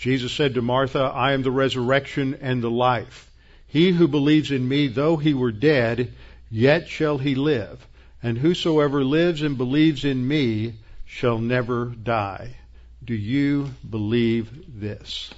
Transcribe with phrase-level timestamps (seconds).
[0.00, 3.30] Jesus said to Martha, I am the resurrection and the life.
[3.66, 6.14] He who believes in me, though he were dead,
[6.50, 7.86] yet shall he live.
[8.22, 10.72] And whosoever lives and believes in me
[11.04, 12.56] shall never die.
[13.04, 15.34] Do you believe this?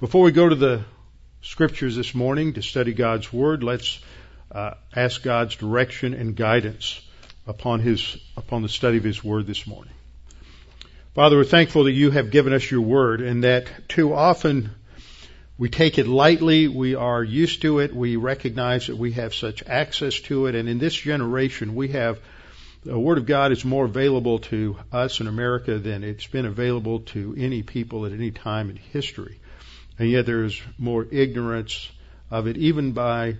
[0.00, 0.84] Before we go to the
[1.42, 4.00] scriptures this morning to study God's Word, let's
[4.50, 7.00] uh, ask God's direction and guidance
[7.46, 9.94] upon His upon the study of His Word this morning.
[11.14, 14.70] Father, we're thankful that you have given us your Word, and that too often
[15.58, 16.68] we take it lightly.
[16.68, 17.94] We are used to it.
[17.94, 22.18] We recognize that we have such access to it, and in this generation, we have
[22.82, 27.00] the Word of God is more available to us in America than it's been available
[27.00, 29.38] to any people at any time in history.
[29.98, 31.90] And yet there is more ignorance
[32.30, 33.36] of it, even by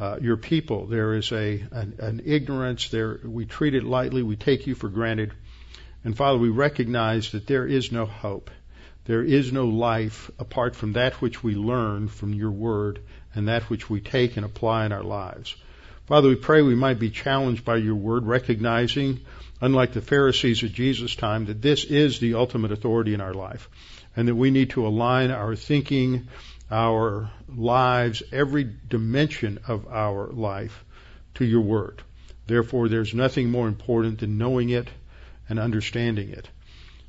[0.00, 0.86] uh, your people.
[0.86, 2.88] There is a an, an ignorance.
[2.88, 4.22] There we treat it lightly.
[4.22, 5.32] We take you for granted.
[6.04, 8.50] And Father, we recognize that there is no hope.
[9.06, 13.00] There is no life apart from that which we learn from your word
[13.34, 15.56] and that which we take and apply in our lives.
[16.06, 19.20] Father, we pray we might be challenged by your word, recognizing,
[19.60, 23.68] unlike the Pharisees at Jesus' time, that this is the ultimate authority in our life
[24.16, 26.28] and that we need to align our thinking
[26.70, 30.84] our lives, every dimension of our life
[31.34, 32.02] to your word.
[32.46, 34.88] Therefore, there's nothing more important than knowing it
[35.48, 36.48] and understanding it.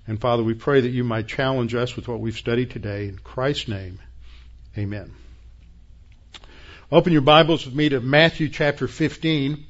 [0.07, 3.07] And Father, we pray that you might challenge us with what we've studied today.
[3.07, 3.99] In Christ's name,
[4.77, 5.13] amen.
[6.91, 9.65] Open your Bibles with me to Matthew chapter 15.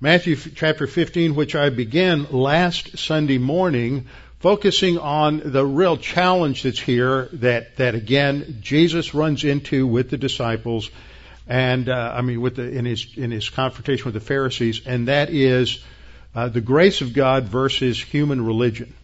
[0.00, 4.06] Matthew chapter 15, which I began last Sunday morning
[4.40, 10.18] focusing on the real challenge that's here that, that again, Jesus runs into with the
[10.18, 10.90] disciples
[11.46, 15.08] and, uh, I mean, with the, in his, in his confrontation with the Pharisees, and
[15.08, 15.82] that is,
[16.34, 18.94] uh, the grace of God versus human religion.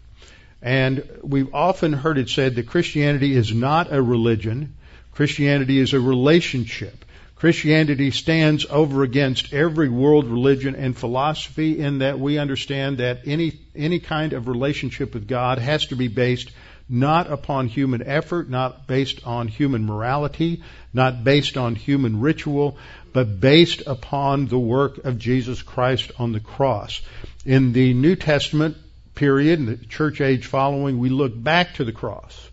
[0.63, 4.75] And we've often heard it said that Christianity is not a religion.
[5.13, 7.05] Christianity is a relationship.
[7.37, 13.59] Christianity stands over against every world religion and philosophy in that we understand that any,
[13.75, 16.51] any kind of relationship with God has to be based
[16.91, 20.63] not upon human effort, not based on human morality,
[20.93, 22.77] not based on human ritual,
[23.13, 27.01] but based upon the work of Jesus Christ on the cross.
[27.47, 28.77] In the New Testament
[29.15, 32.51] period, in the church age following, we look back to the cross.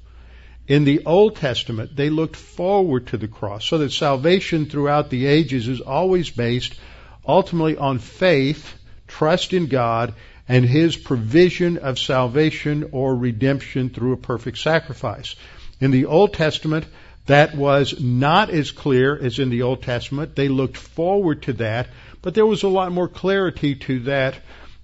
[0.67, 5.25] In the Old Testament, they looked forward to the cross, so that salvation throughout the
[5.25, 6.75] ages is always based
[7.25, 8.73] ultimately on faith,
[9.07, 10.13] trust in God,
[10.47, 15.35] and His provision of salvation or redemption through a perfect sacrifice.
[15.79, 16.85] In the Old Testament,
[17.27, 20.35] that was not as clear as in the Old Testament.
[20.35, 21.87] They looked forward to that,
[22.21, 24.35] but there was a lot more clarity to that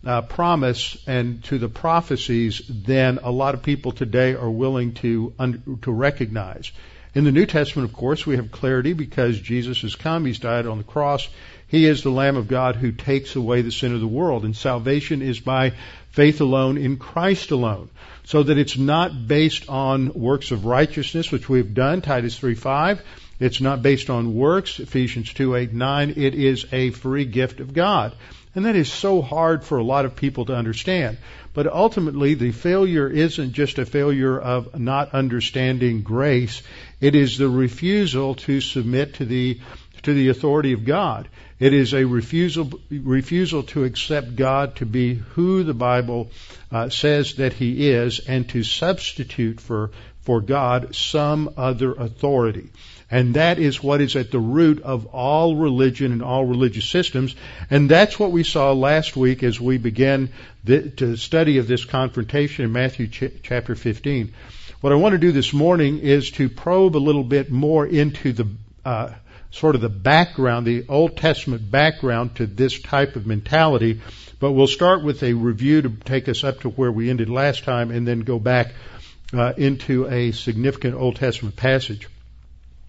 [0.06, 5.34] uh, promise and to the prophecies than a lot of people today are willing to
[5.40, 6.72] un- to recognize.
[7.16, 10.26] In the New Testament, of course, we have clarity because Jesus has come.
[10.26, 11.30] He's died on the cross.
[11.74, 14.46] He is the Lamb of God who takes away the sin of the world.
[14.46, 15.74] And salvation is by
[16.12, 17.90] faith alone in Christ alone.
[18.26, 23.02] So that it's not based on works of righteousness, which we've done, Titus 3 5.
[23.40, 26.14] It's not based on works, Ephesians 2 8 9.
[26.16, 28.14] It is a free gift of God.
[28.54, 31.18] And that is so hard for a lot of people to understand.
[31.56, 36.62] But ultimately, the failure isn't just a failure of not understanding grace.
[37.02, 39.60] It is the refusal to submit to the,
[40.04, 41.28] to the authority of God.
[41.60, 46.32] It is a refusal, refusal to accept God to be who the Bible
[46.72, 52.70] uh, says that He is and to substitute for, for God some other authority.
[53.10, 57.36] And that is what is at the root of all religion and all religious systems.
[57.70, 60.30] And that's what we saw last week as we began
[60.64, 64.34] the, study of this confrontation in Matthew ch- chapter 15.
[64.82, 68.34] What I want to do this morning is to probe a little bit more into
[68.34, 68.48] the
[68.84, 69.12] uh,
[69.54, 74.02] sort of the background, the Old Testament background to this type of mentality.
[74.40, 77.64] But we'll start with a review to take us up to where we ended last
[77.64, 78.74] time and then go back
[79.32, 82.10] uh, into a significant Old Testament passage.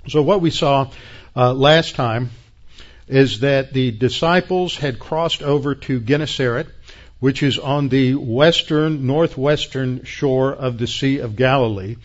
[0.08, 0.90] So what we saw
[1.36, 2.30] uh, last time
[3.08, 6.66] is that the disciples had crossed over to Gennesaret,
[7.20, 11.96] which is on the western, northwestern shore of the Sea of Galilee.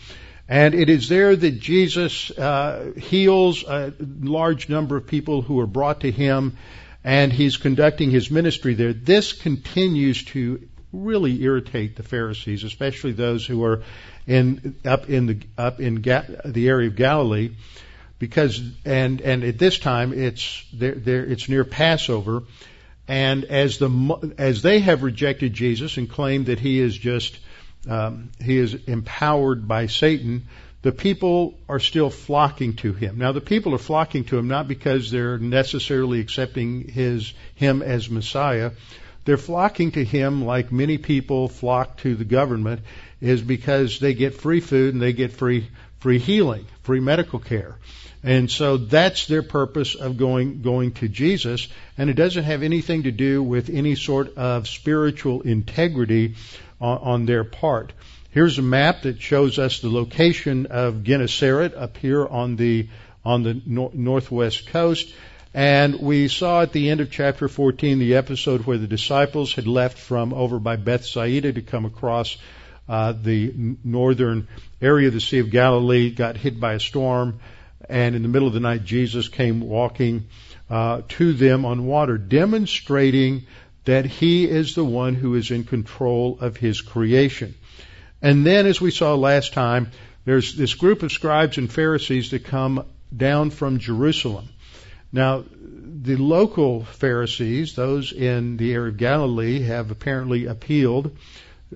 [0.50, 5.66] And it is there that Jesus uh, heals a large number of people who are
[5.66, 6.56] brought to him,
[7.04, 8.92] and he's conducting his ministry there.
[8.92, 13.84] This continues to really irritate the Pharisees, especially those who are
[14.26, 17.52] in up in the up in Ga- the area of Galilee,
[18.18, 22.42] because and and at this time it's there it's near Passover,
[23.06, 27.38] and as the as they have rejected Jesus and claimed that he is just
[27.88, 30.46] um, he is empowered by Satan,
[30.82, 33.18] the people are still flocking to him.
[33.18, 38.08] Now the people are flocking to him not because they're necessarily accepting his him as
[38.08, 38.72] Messiah.
[39.24, 42.80] They're flocking to him like many people flock to the government
[43.20, 45.68] is because they get free food and they get free
[45.98, 47.76] free healing, free medical care.
[48.22, 51.68] And so that's their purpose of going going to Jesus
[51.98, 56.36] and it doesn't have anything to do with any sort of spiritual integrity
[56.80, 57.92] on, on their part.
[58.30, 62.88] Here's a map that shows us the location of Gennesaret up here on the
[63.24, 65.12] on the nor- northwest coast.
[65.52, 69.66] And we saw at the end of chapter 14 the episode where the disciples had
[69.66, 72.36] left from over by Bethsaida to come across
[72.88, 74.48] uh, the northern
[74.80, 77.40] area of the Sea of Galilee, got hit by a storm,
[77.88, 80.26] and in the middle of the night, Jesus came walking
[80.70, 83.46] uh, to them on water, demonstrating
[83.84, 87.54] that He is the one who is in control of His creation.
[88.22, 89.90] And then, as we saw last time,
[90.24, 92.84] there's this group of scribes and Pharisees that come
[93.16, 94.48] down from Jerusalem.
[95.12, 95.44] Now,
[96.02, 101.16] the local Pharisees, those in the area of Galilee, have apparently appealed,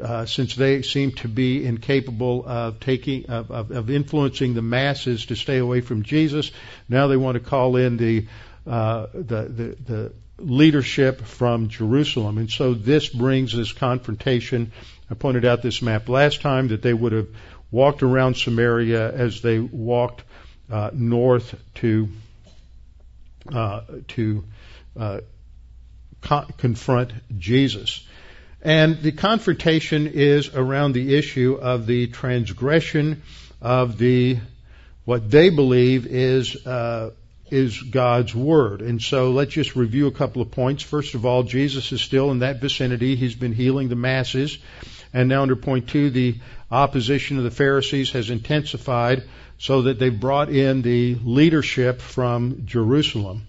[0.01, 5.27] uh, since they seem to be incapable of taking of, of, of, influencing the masses
[5.27, 6.51] to stay away from Jesus.
[6.89, 8.27] Now they want to call in the
[8.67, 14.73] uh, the, the the leadership from Jerusalem, and so this brings this confrontation.
[15.11, 17.29] I pointed out this map last time that they would have
[17.71, 20.23] walked around Samaria as they walked
[20.71, 22.09] uh, north to
[23.53, 24.45] uh, to
[24.99, 25.21] uh,
[26.23, 28.07] con- confront Jesus.
[28.63, 33.23] And the confrontation is around the issue of the transgression
[33.61, 34.39] of the
[35.05, 37.11] what they believe is uh,
[37.55, 38.83] is God's word.
[38.83, 40.83] And so let's just review a couple of points.
[40.83, 43.15] First of all, Jesus is still in that vicinity.
[43.15, 44.59] He's been healing the masses.
[45.13, 46.35] And now under point two, the
[46.71, 49.23] opposition of the Pharisees has intensified
[49.59, 53.47] so that they've brought in the leadership from Jerusalem.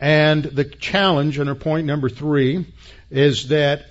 [0.00, 2.66] And the challenge under point number three
[3.08, 3.84] is that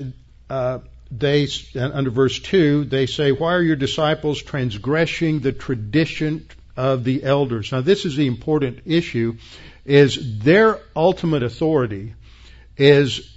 [0.50, 0.80] uh,
[1.10, 7.24] they under verse two they say, "Why are your disciples transgressing the tradition of the
[7.24, 9.36] elders?" Now this is the important issue:
[9.86, 12.14] is their ultimate authority
[12.78, 13.30] is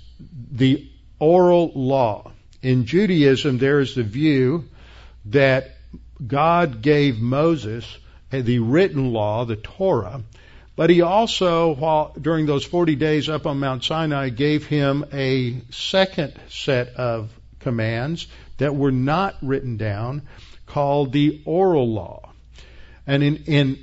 [0.53, 0.87] the
[1.19, 2.33] oral law.
[2.63, 4.65] In Judaism, there is the view
[5.27, 5.77] that
[6.27, 7.85] God gave Moses
[8.31, 10.23] the written law, the Torah,
[10.77, 15.61] but he also, while during those 40 days up on Mount Sinai, gave him a
[15.71, 18.27] second set of commands
[18.59, 20.23] that were not written down
[20.67, 22.34] called the oral law.
[23.07, 23.79] And in, in,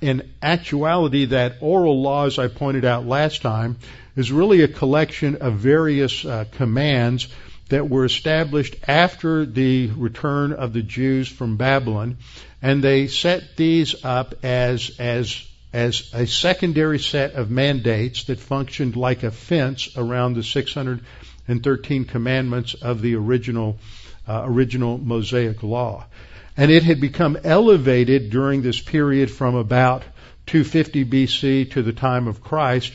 [0.00, 3.78] in actuality, that oral law, as I pointed out last time,
[4.16, 7.28] is really a collection of various uh, commands
[7.68, 12.18] that were established after the return of the Jews from Babylon,
[12.60, 18.94] and they set these up as as as a secondary set of mandates that functioned
[18.94, 23.78] like a fence around the 613 commandments of the original
[24.28, 26.04] uh, original Mosaic law.
[26.56, 30.02] And it had become elevated during this period from about
[30.46, 32.92] 250 BC to the time of Christ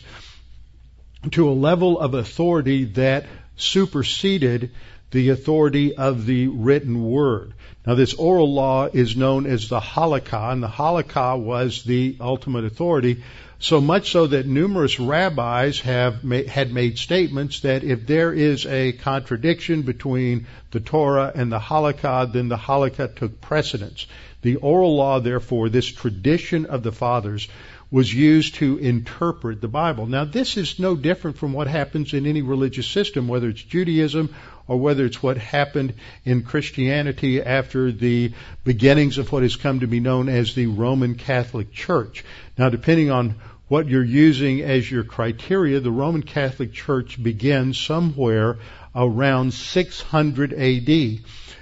[1.31, 4.71] to a level of authority that superseded
[5.11, 7.53] the authority of the written word.
[7.87, 12.65] Now, this oral law is known as the halakha, and the halakha was the ultimate
[12.65, 13.23] authority.
[13.59, 18.91] So much so that numerous rabbis have had made statements that if there is a
[18.91, 24.05] contradiction between the Torah and the halakha, then the halakha took precedence.
[24.41, 27.47] The oral law, therefore, this tradition of the fathers,
[27.89, 30.07] was used to interpret the Bible.
[30.07, 34.35] Now, this is no different from what happens in any religious system, whether it's Judaism
[34.67, 35.93] or whether it's what happened
[36.25, 38.33] in Christianity after the
[38.63, 42.23] beginnings of what has come to be known as the Roman Catholic Church.
[42.57, 43.35] Now, depending on
[43.67, 48.57] what you're using as your criteria, the Roman Catholic Church begins somewhere
[48.95, 51.19] around 600 AD.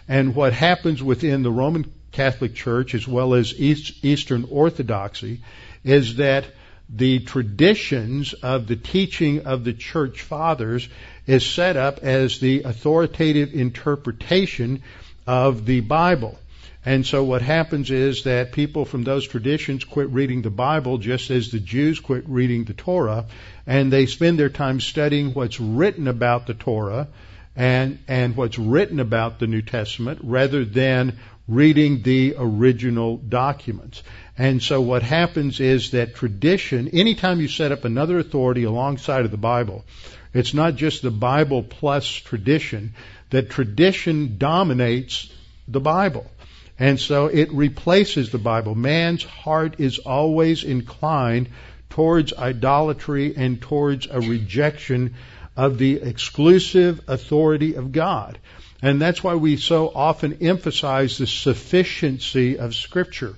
[0.07, 5.41] And what happens within the Roman Catholic Church as well as East, Eastern Orthodoxy
[5.83, 6.45] is that
[6.89, 10.87] the traditions of the teaching of the church fathers
[11.25, 14.83] is set up as the authoritative interpretation
[15.25, 16.37] of the Bible.
[16.85, 21.31] And so what happens is that people from those traditions quit reading the Bible just
[21.31, 23.25] as the Jews quit reading the Torah,
[23.65, 27.07] and they spend their time studying what's written about the Torah
[27.55, 34.03] and, and what's written about the New Testament rather than reading the original documents.
[34.37, 39.31] And so what happens is that tradition, anytime you set up another authority alongside of
[39.31, 39.85] the Bible,
[40.33, 42.93] it's not just the Bible plus tradition,
[43.29, 45.31] that tradition dominates
[45.67, 46.29] the Bible.
[46.77, 48.75] And so it replaces the Bible.
[48.75, 51.49] Man's heart is always inclined
[51.89, 55.15] towards idolatry and towards a rejection
[55.55, 58.37] of the exclusive authority of God.
[58.81, 63.35] And that's why we so often emphasize the sufficiency of Scripture.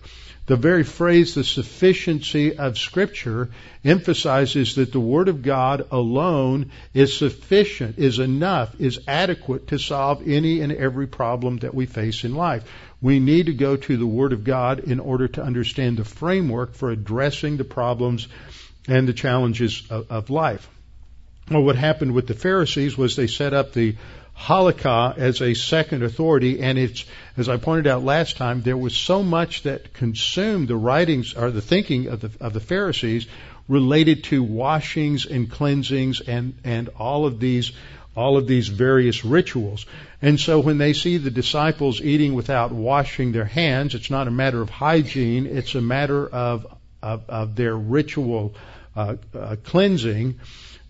[0.47, 3.49] The very phrase, the sufficiency of Scripture,
[3.83, 10.25] emphasizes that the Word of God alone is sufficient, is enough, is adequate to solve
[10.25, 12.63] any and every problem that we face in life.
[13.01, 16.75] We need to go to the Word of God in order to understand the framework
[16.75, 18.29] for addressing the problems
[18.87, 20.69] and the challenges of, of life.
[21.51, 23.97] Well, what happened with the Pharisees was they set up the
[24.37, 28.95] Halakha as a second authority, and it's, as I pointed out last time, there was
[28.95, 33.27] so much that consumed the writings or the thinking of the, of the Pharisees
[33.67, 37.71] related to washings and cleansings and, and all of these
[38.15, 39.85] all of these various rituals.
[40.23, 44.31] And so when they see the disciples eating without washing their hands, it's not a
[44.31, 46.65] matter of hygiene, it's a matter of,
[47.03, 48.55] of, of their ritual
[48.95, 50.39] uh, uh, cleansing,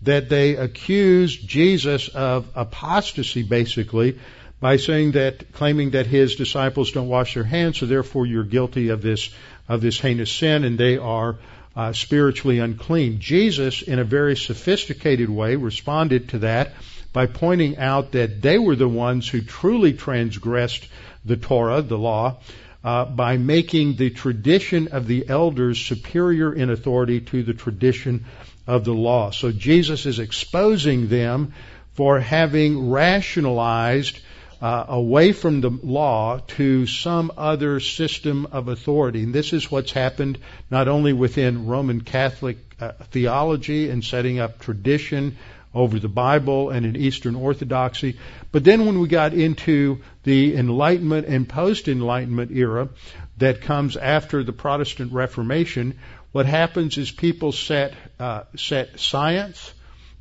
[0.02, 4.18] that they accused Jesus of apostasy basically
[4.60, 8.88] by saying that, claiming that his disciples don't wash their hands, so therefore you're guilty
[8.88, 9.30] of this,
[9.68, 11.36] of this heinous sin and they are
[11.76, 13.20] uh, spiritually unclean.
[13.20, 16.72] Jesus, in a very sophisticated way, responded to that
[17.12, 20.86] by pointing out that they were the ones who truly transgressed
[21.24, 22.38] the Torah, the law,
[22.82, 28.24] uh, by making the tradition of the elders superior in authority to the tradition
[28.68, 29.30] of the law.
[29.30, 31.54] So Jesus is exposing them
[31.94, 34.20] for having rationalized
[34.60, 39.22] uh, away from the law to some other system of authority.
[39.22, 40.38] And this is what's happened
[40.70, 45.38] not only within Roman Catholic uh, theology and setting up tradition
[45.74, 48.18] over the Bible and in Eastern Orthodoxy.
[48.52, 52.88] But then when we got into the Enlightenment and post-Enlightenment era
[53.36, 55.98] that comes after the Protestant Reformation,
[56.32, 59.72] what happens is people set uh, set science,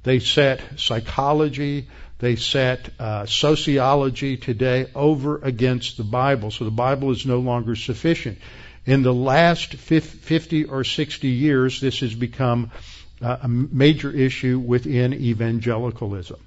[0.03, 1.87] they set psychology,
[2.19, 6.51] they set uh, sociology today over against the Bible.
[6.51, 8.39] So the Bible is no longer sufficient.
[8.85, 12.71] In the last 50 or 60 years, this has become
[13.19, 16.39] a major issue within evangelicalism.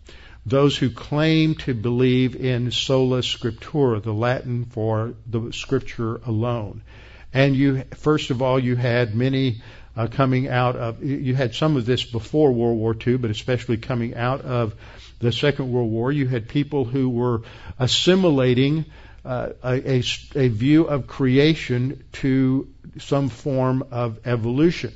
[0.46, 6.82] Those who claim to believe in sola scriptura, the Latin for the scripture alone.
[7.32, 9.62] And you, first of all, you had many
[9.96, 13.76] uh, coming out of, you had some of this before World War II, but especially
[13.76, 14.74] coming out of
[15.20, 17.42] the Second World War, you had people who were
[17.78, 18.86] assimilating
[19.24, 20.02] uh, a, a,
[20.34, 22.68] a view of creation to
[22.98, 24.94] some form of evolution.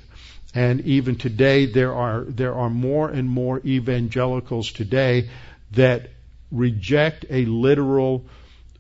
[0.55, 5.29] And even today, there are, there are more and more evangelicals today
[5.73, 6.11] that
[6.51, 8.25] reject a literal,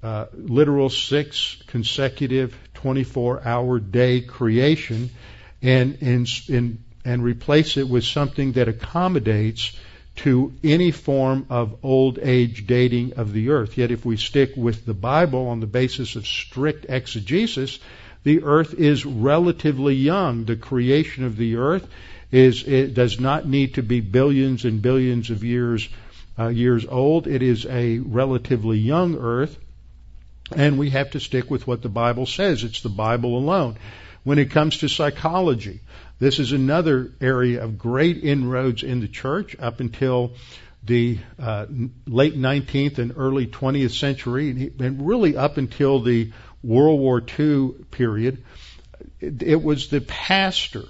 [0.03, 5.09] uh, literal six consecutive 24 hour day creation
[5.63, 9.75] and, and, and, and replace it with something that accommodates
[10.17, 13.79] to any form of old age dating of the earth.
[13.79, 17.79] Yet if we stick with the Bible on the basis of strict exegesis,
[18.23, 20.45] the earth is relatively young.
[20.45, 21.89] The creation of the earth
[22.31, 25.89] is it does not need to be billions and billions of years
[26.39, 27.29] uh, years old.
[27.29, 29.59] It is a relatively young earth,
[30.53, 32.65] and we have to stick with what the Bible says.
[32.65, 33.77] It's the Bible alone.
[34.25, 35.81] When it comes to psychology,
[36.19, 40.33] this is another area of great inroads in the church up until
[40.83, 41.67] the uh,
[42.07, 46.33] late 19th and early 20th century, and really up until the
[46.63, 48.45] World War II period,
[49.21, 50.85] it was the pastor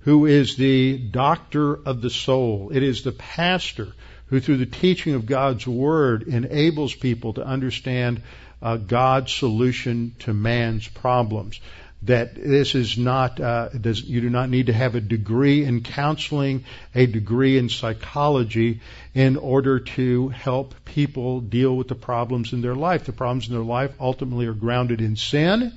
[0.00, 2.70] who is the doctor of the soul.
[2.72, 3.88] It is the pastor
[4.26, 8.22] who, through the teaching of God's Word, enables people to understand
[8.62, 11.60] uh, God's solution to man's problems.
[12.02, 15.82] That this is not, uh, does, you do not need to have a degree in
[15.82, 18.80] counseling, a degree in psychology
[19.14, 23.04] in order to help people deal with the problems in their life.
[23.04, 25.72] The problems in their life ultimately are grounded in sin,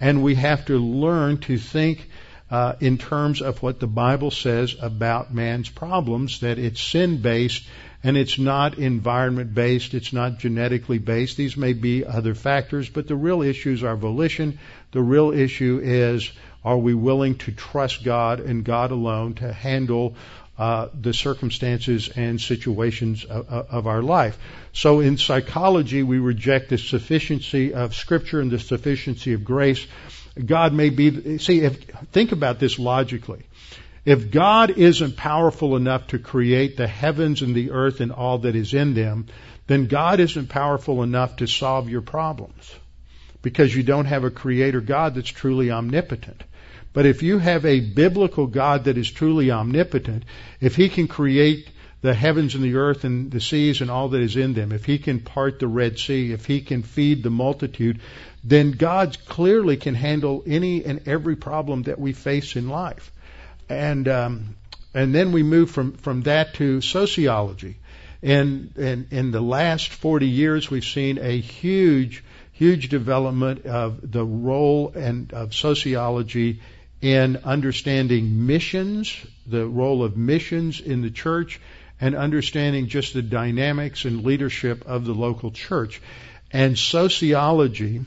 [0.00, 2.08] and we have to learn to think
[2.50, 7.64] uh, in terms of what the Bible says about man's problems, that it's sin based
[8.02, 11.36] and it's not environment based, it's not genetically based.
[11.36, 14.58] These may be other factors, but the real issues are volition.
[14.92, 16.30] The real issue is
[16.64, 20.16] are we willing to trust God and God alone to handle
[20.58, 24.36] uh, the circumstances and situations of, of, our life.
[24.72, 29.86] So in psychology, we reject the sufficiency of Scripture and the sufficiency of grace.
[30.44, 33.46] God may be, see, if, think about this logically.
[34.08, 38.56] If God isn't powerful enough to create the heavens and the earth and all that
[38.56, 39.26] is in them,
[39.66, 42.74] then God isn't powerful enough to solve your problems
[43.42, 46.42] because you don't have a creator God that's truly omnipotent.
[46.94, 50.24] But if you have a biblical God that is truly omnipotent,
[50.58, 51.68] if he can create
[52.00, 54.86] the heavens and the earth and the seas and all that is in them, if
[54.86, 58.00] he can part the Red Sea, if he can feed the multitude,
[58.42, 63.12] then God clearly can handle any and every problem that we face in life.
[63.68, 64.56] And um,
[64.94, 67.76] and then we move from from that to sociology.
[68.22, 74.24] And, and in the last 40 years, we've seen a huge, huge development of the
[74.24, 76.60] role and of sociology
[77.00, 81.60] in understanding missions, the role of missions in the church,
[82.00, 86.00] and understanding just the dynamics and leadership of the local church.
[86.50, 88.00] And sociology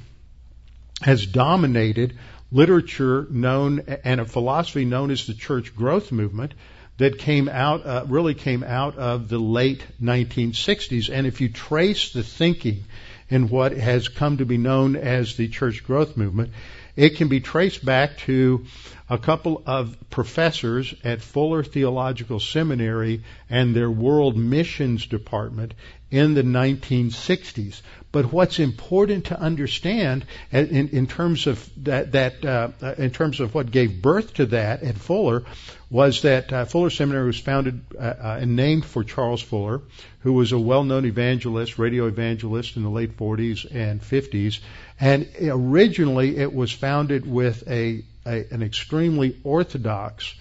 [1.02, 2.18] has dominated
[2.52, 6.54] literature known and a philosophy known as the church growth movement
[6.98, 11.10] that came out, uh, really came out of the late 1960s.
[11.12, 12.84] And if you trace the thinking
[13.30, 16.52] in what has come to be known as the church growth movement,
[16.96, 18.66] it can be traced back to
[19.10, 25.74] a couple of professors at Fuller Theological Seminary and their World Missions Department
[26.12, 27.82] in the 1960s.
[28.12, 33.56] But what's important to understand in, in terms of that, that uh, in terms of
[33.56, 35.44] what gave birth to that at Fuller
[35.90, 39.82] was that uh, Fuller Seminary was founded uh, uh and named for Charles Fuller,
[40.20, 44.60] who was a well-known evangelist, radio evangelist in the late 40s and 50s.
[45.00, 50.36] And originally, it was founded with a, a an extremely orthodox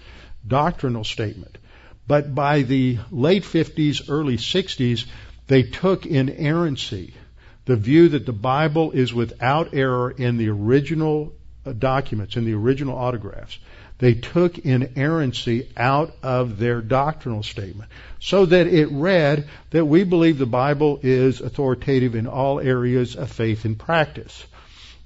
[0.45, 1.57] doctrinal statement.
[2.07, 5.05] But by the late 50s, early 60s,
[5.51, 7.13] they took inerrancy,
[7.65, 11.33] the view that the Bible is without error in the original
[11.65, 13.59] uh, documents, in the original autographs.
[13.97, 20.37] They took inerrancy out of their doctrinal statement so that it read that we believe
[20.37, 24.45] the Bible is authoritative in all areas of faith and practice.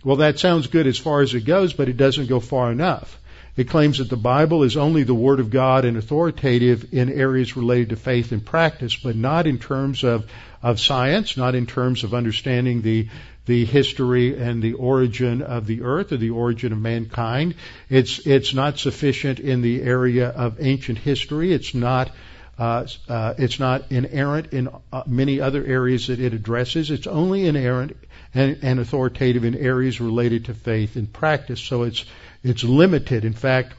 [0.04, 3.20] Well, that sounds good as far as it goes, but it doesn't go far enough.
[3.58, 7.56] It claims that the Bible is only the Word of God and authoritative in areas
[7.56, 10.26] related to faith and practice, but not in terms of,
[10.62, 13.08] of science, not in terms of understanding the,
[13.46, 17.56] the history and the origin of the earth or the origin of mankind.
[17.90, 21.54] It's, it's not sufficient in the area of ancient history.
[21.54, 22.12] It's not,
[22.60, 26.92] uh, uh, it's not inerrant in uh, many other areas that it addresses.
[26.92, 27.96] It's only inerrant
[28.34, 31.62] and, and authoritative in areas related to faith and practice.
[31.62, 32.04] So it's
[32.46, 33.26] it's limited.
[33.26, 33.74] In fact,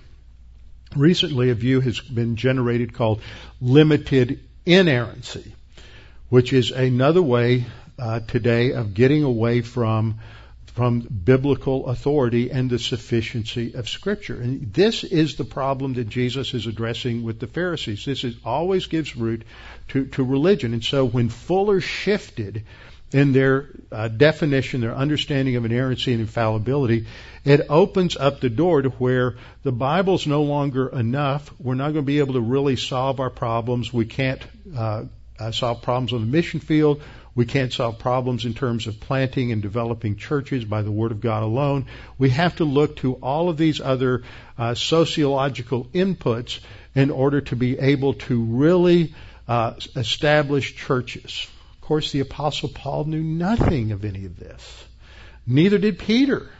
[0.96, 3.22] recently a view has been generated called
[3.61, 5.55] limited inerrancy,
[6.29, 7.64] which is another way
[7.98, 10.18] uh, today of getting away from
[10.74, 14.38] from biblical authority and the sufficiency of Scripture.
[14.38, 18.05] And this is the problem that Jesus is addressing with the Pharisees.
[18.05, 19.44] This is, always gives root
[19.88, 20.74] to, to religion.
[20.74, 22.64] And so when Fuller shifted
[23.12, 27.07] in their uh, definition, their understanding of inerrancy and infallibility,
[27.45, 31.53] it opens up the door to where the Bible's no longer enough.
[31.61, 33.92] We're not going to be able to really solve our problems.
[33.92, 34.42] We can't
[34.77, 35.05] uh,
[35.38, 37.03] uh, solve problems on the mission field.
[37.37, 41.21] We can't solve problems in terms of planting and developing churches by the Word of
[41.21, 41.87] God alone.
[42.19, 44.23] We have to look to all of these other
[44.59, 46.61] uh, sociological inputs
[46.95, 49.14] in order to be able to really
[49.47, 51.47] uh, establish churches
[51.87, 54.85] course, the Apostle Paul knew nothing of any of this.
[55.46, 56.51] Neither did Peter.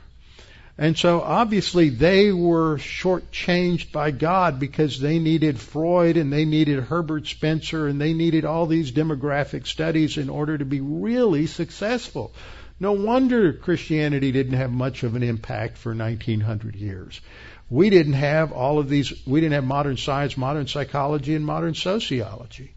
[0.79, 6.85] And so obviously they were shortchanged by God because they needed Freud and they needed
[6.85, 12.33] Herbert Spencer and they needed all these demographic studies in order to be really successful.
[12.79, 17.21] No wonder Christianity didn't have much of an impact for 1900 years.
[17.69, 21.75] We didn't have all of these, we didn't have modern science, modern psychology, and modern
[21.75, 22.76] sociology.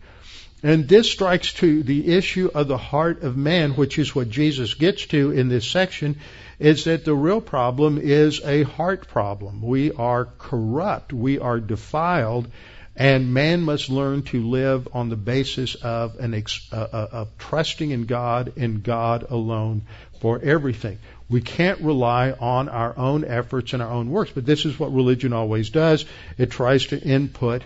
[0.62, 4.74] And this strikes to the issue of the heart of man, which is what Jesus
[4.74, 6.18] gets to in this section,
[6.60, 9.62] is that the real problem is a heart problem.
[9.62, 12.50] We are corrupt, we are defiled,
[12.98, 17.38] and man must learn to live on the basis of an ex, uh, uh, of
[17.38, 19.84] trusting in God and God alone
[20.20, 20.98] for everything.
[21.30, 24.94] We can't rely on our own efforts and our own works, but this is what
[24.94, 26.04] religion always does.
[26.38, 27.64] It tries to input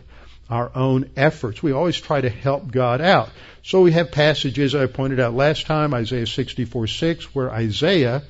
[0.53, 1.63] our own efforts.
[1.63, 3.29] We always try to help God out.
[3.63, 8.21] So we have passages I pointed out last time, Isaiah 64 6, where Isaiah,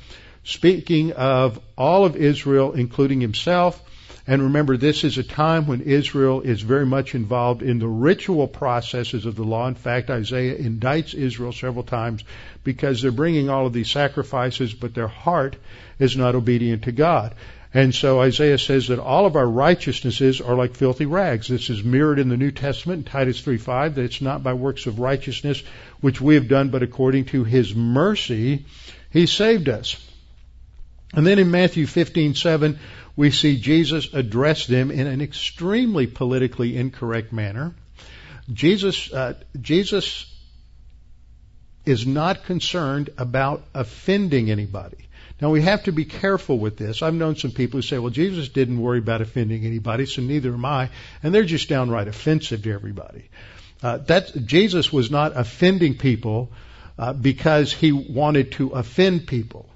[0.45, 3.81] speaking of all of Israel, including himself,
[4.25, 8.47] and remember, this is a time when Israel is very much involved in the ritual
[8.47, 9.67] processes of the law.
[9.67, 12.23] In fact, Isaiah indicts Israel several times
[12.63, 15.57] because they're bringing all of these sacrifices, but their heart
[15.99, 17.35] is not obedient to God.
[17.73, 21.47] And so Isaiah says that all of our righteousnesses are like filthy rags.
[21.47, 24.85] This is mirrored in the New Testament in Titus 3:5 that it's not by works
[24.85, 25.63] of righteousness
[25.99, 28.65] which we have done, but according to his mercy
[29.09, 29.97] he saved us.
[31.13, 32.77] And then in Matthew 15:7
[33.15, 37.73] we see Jesus address them in an extremely politically incorrect manner.
[38.51, 40.25] Jesus, uh, Jesus
[41.85, 45.07] is not concerned about offending anybody.
[45.41, 47.01] Now we have to be careful with this.
[47.01, 50.53] I've known some people who say, well, Jesus didn't worry about offending anybody, so neither
[50.53, 50.89] am I.
[51.21, 53.29] And they're just downright offensive to everybody.
[53.81, 56.51] Uh, that, Jesus was not offending people
[56.97, 59.69] uh, because he wanted to offend people.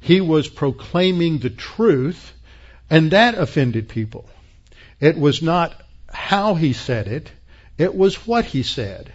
[0.00, 2.32] He was proclaiming the truth
[2.90, 4.28] and that offended people.
[5.00, 5.80] It was not
[6.12, 7.30] how he said it,
[7.78, 9.12] it was what he said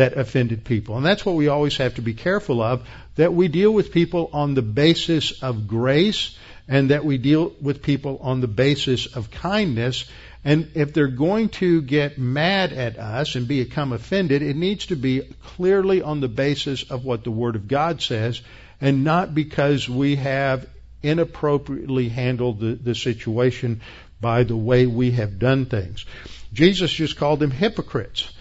[0.00, 0.96] that offended people.
[0.96, 4.30] And that's what we always have to be careful of, that we deal with people
[4.32, 9.30] on the basis of grace and that we deal with people on the basis of
[9.30, 10.06] kindness.
[10.42, 14.96] And if they're going to get mad at us and become offended, it needs to
[14.96, 18.40] be clearly on the basis of what the Word of God says
[18.80, 20.66] and not because we have
[21.02, 23.82] inappropriately handled the, the situation
[24.18, 26.06] by the way we have done things.
[26.54, 28.32] Jesus just called them hypocrites.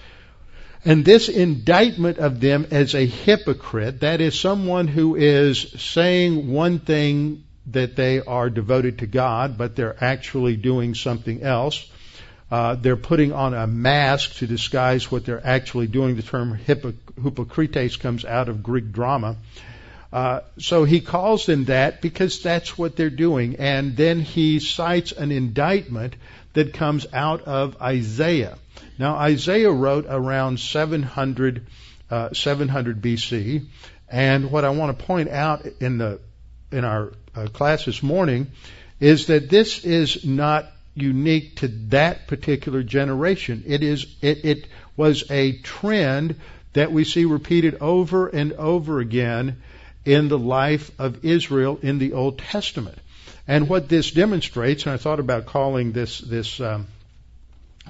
[0.86, 6.80] And this indictment of them as a hypocrite, that is someone who is saying one
[6.80, 11.86] thing that they are devoted to God, but they're actually doing something else.
[12.50, 16.16] Uh, they're putting on a mask to disguise what they're actually doing.
[16.16, 19.36] The term hypocrites comes out of Greek drama.
[20.12, 23.58] Uh, so he calls them that because that's what they're doing.
[23.58, 26.16] And then he cites an indictment
[26.54, 28.58] that comes out of Isaiah.
[28.98, 31.66] Now, Isaiah wrote around 700,
[32.10, 33.68] uh, 700 BC.
[34.10, 36.20] And what I want to point out in the,
[36.72, 38.48] in our uh, class this morning
[39.00, 40.66] is that this is not
[40.96, 43.64] unique to that particular generation.
[43.68, 46.40] It is, it, it was a trend
[46.74, 49.62] that we see repeated over and over again
[50.06, 52.98] in the life of Israel in the Old Testament.
[53.48, 56.88] And what this demonstrates, and I thought about calling this, this um,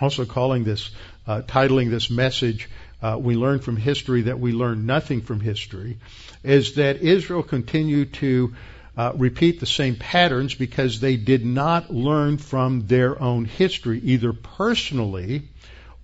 [0.02, 0.90] also calling this,
[1.28, 2.70] uh, titling this message,
[3.02, 5.98] uh, we learn from history that we learn nothing from history,
[6.44, 8.54] is that Israel continued to
[8.98, 14.34] uh, repeat the same patterns because they did not learn from their own history, either
[14.34, 15.44] personally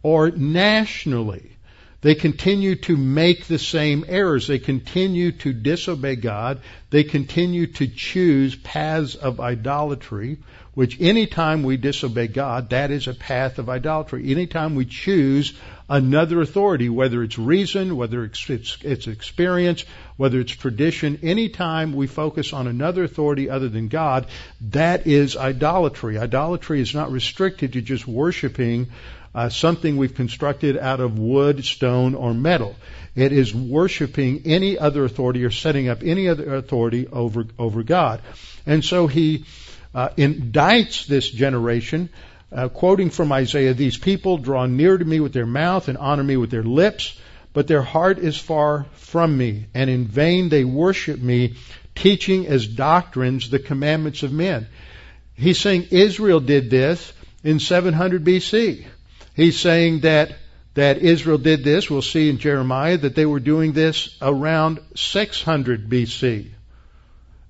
[0.02, 1.52] or nationally.
[2.06, 4.46] They continue to make the same errors.
[4.46, 6.62] They continue to disobey God.
[6.92, 10.38] They continue to choose paths of idolatry,
[10.76, 14.30] which anytime we disobey God, that is a path of idolatry.
[14.30, 15.54] Anytime we choose
[15.90, 19.86] another authority, whether it's reason, whether it's, it's, it's experience,
[20.18, 24.28] whether it's tradition, anytime we focus on another authority other than God,
[24.70, 26.18] that is idolatry.
[26.18, 28.88] Idolatry is not restricted to just worshiping
[29.34, 32.76] uh, something we've constructed out of wood, stone, or metal.
[33.16, 38.22] It is worshiping any other authority or setting up any other authority over over God.
[38.66, 39.46] And so he
[39.96, 42.10] uh, indicts this generation,
[42.52, 46.24] uh, quoting from Isaiah: "These people draw near to me with their mouth and honor
[46.24, 47.18] me with their lips."
[47.54, 51.54] But their heart is far from me, and in vain they worship me,
[51.96, 54.68] teaching as doctrines the commandments of men.
[55.36, 57.14] He's saying Israel did this
[57.46, 58.86] in 700 BC.
[59.36, 60.36] He's saying that
[60.74, 61.90] that Israel did this.
[61.90, 66.52] We'll see in Jeremiah that they were doing this around 600 BC.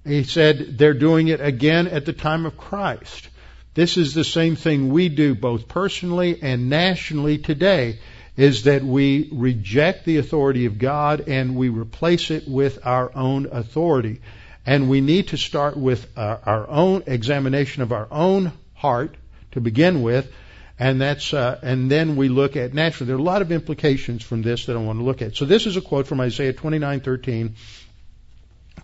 [0.05, 3.29] He said they're doing it again at the time of Christ.
[3.73, 7.99] This is the same thing we do both personally and nationally today
[8.37, 13.47] is that we reject the authority of God and we replace it with our own
[13.51, 14.21] authority.
[14.65, 19.15] And we need to start with our, our own examination of our own heart
[19.51, 20.31] to begin with
[20.77, 24.23] and that's uh, and then we look at naturally there are a lot of implications
[24.23, 25.35] from this that I want to look at.
[25.35, 27.51] So this is a quote from Isaiah twenty nine 29:13,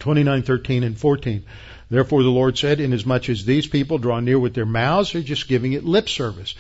[0.02, 1.44] 29:13 and 14.
[1.90, 5.48] Therefore the Lord said, inasmuch as these people draw near with their mouths, they're just
[5.48, 6.56] giving it lip service.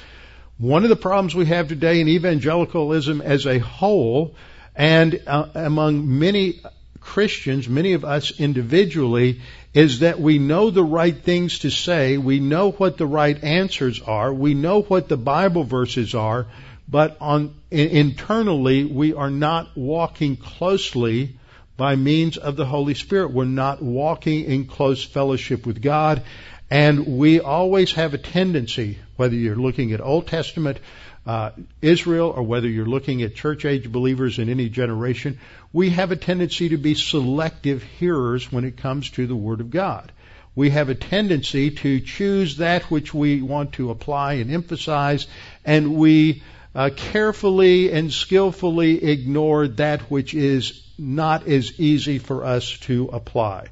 [0.58, 4.36] One of the problems we have today in evangelicalism as a whole,
[4.76, 6.62] and uh, among many
[7.00, 9.42] Christians, many of us individually,
[9.74, 14.02] is that we know the right things to say, we know what the right answers
[14.02, 16.46] are, we know what the Bible verses are,
[16.88, 21.38] but on internally we are not walking closely
[21.82, 23.32] by means of the Holy Spirit.
[23.32, 26.22] We're not walking in close fellowship with God,
[26.70, 30.78] and we always have a tendency, whether you're looking at Old Testament
[31.26, 31.50] uh,
[31.82, 35.40] Israel or whether you're looking at church age believers in any generation,
[35.74, 39.72] we have a tendency to be selective hearers when it comes to the Word of
[39.72, 40.12] God.
[40.54, 45.26] We have a tendency to choose that which we want to apply and emphasize,
[45.66, 46.44] and we
[46.76, 53.68] uh, carefully and skillfully ignore that which is not as easy for us to apply.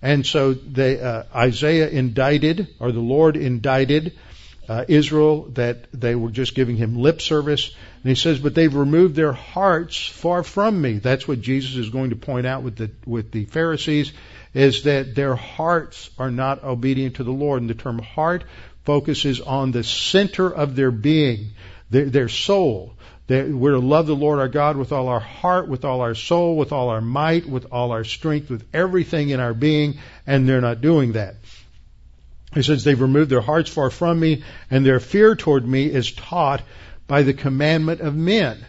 [0.00, 4.18] And so they, uh, Isaiah indicted, or the Lord indicted
[4.68, 7.74] uh, Israel that they were just giving him lip service.
[8.02, 10.94] And he says, but they've removed their hearts far from me.
[10.94, 14.12] That's what Jesus is going to point out with the, with the Pharisees,
[14.54, 17.60] is that their hearts are not obedient to the Lord.
[17.60, 18.44] And the term heart
[18.84, 21.50] focuses on the center of their being
[21.90, 22.94] their, their soul.
[23.28, 26.56] We're to love the Lord our God with all our heart, with all our soul,
[26.56, 30.60] with all our might, with all our strength, with everything in our being, and they're
[30.60, 31.36] not doing that.
[32.52, 36.12] He says, they've removed their hearts far from me, and their fear toward me is
[36.12, 36.62] taught
[37.06, 38.64] by the commandment of men.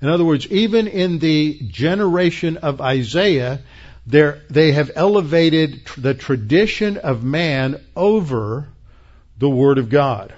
[0.00, 3.60] In other words, even in the generation of Isaiah,
[4.06, 8.68] they have elevated the tradition of man over
[9.38, 10.32] the Word of God.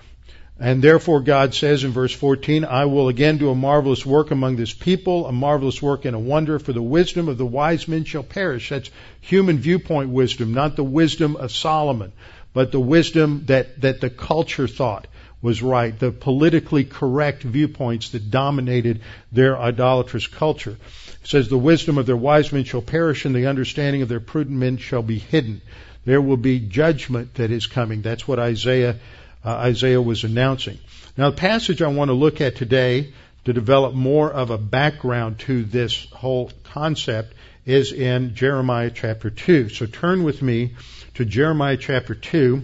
[0.62, 4.56] And therefore God says in verse 14, I will again do a marvelous work among
[4.56, 8.04] this people, a marvelous work and a wonder, for the wisdom of the wise men
[8.04, 8.68] shall perish.
[8.68, 8.90] That's
[9.22, 12.12] human viewpoint wisdom, not the wisdom of Solomon,
[12.52, 15.06] but the wisdom that, that the culture thought
[15.40, 19.00] was right, the politically correct viewpoints that dominated
[19.32, 20.76] their idolatrous culture.
[21.22, 24.20] It says, the wisdom of their wise men shall perish and the understanding of their
[24.20, 25.62] prudent men shall be hidden.
[26.04, 28.02] There will be judgment that is coming.
[28.02, 28.96] That's what Isaiah
[29.44, 30.78] uh, Isaiah was announcing.
[31.16, 33.12] Now, the passage I want to look at today
[33.44, 37.34] to develop more of a background to this whole concept
[37.66, 39.68] is in Jeremiah chapter 2.
[39.68, 40.74] So turn with me
[41.14, 42.62] to Jeremiah chapter 2,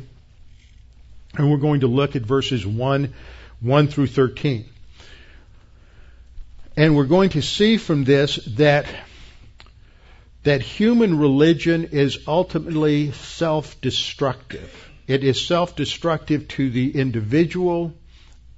[1.37, 3.13] and we're going to look at verses 1,
[3.61, 4.67] 1 through 13.
[6.77, 8.87] And we're going to see from this that
[10.43, 14.89] that human religion is ultimately self-destructive.
[15.07, 17.95] It is self-destructive to the individual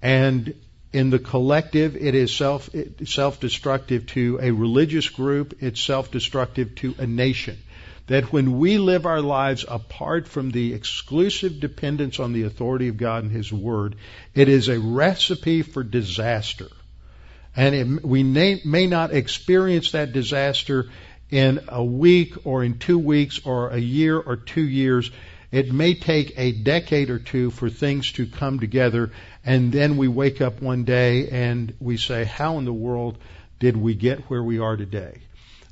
[0.00, 0.54] and
[0.92, 2.70] in the collective, it is self,
[3.04, 5.58] self-destructive to a religious group.
[5.60, 7.58] It's self-destructive to a nation.
[8.06, 12.96] That when we live our lives apart from the exclusive dependence on the authority of
[12.96, 13.96] God and His Word,
[14.34, 16.68] it is a recipe for disaster.
[17.54, 20.90] And it, we may, may not experience that disaster
[21.30, 25.10] in a week or in two weeks or a year or two years.
[25.50, 29.12] It may take a decade or two for things to come together,
[29.44, 33.16] and then we wake up one day and we say, How in the world
[33.58, 35.18] did we get where we are today?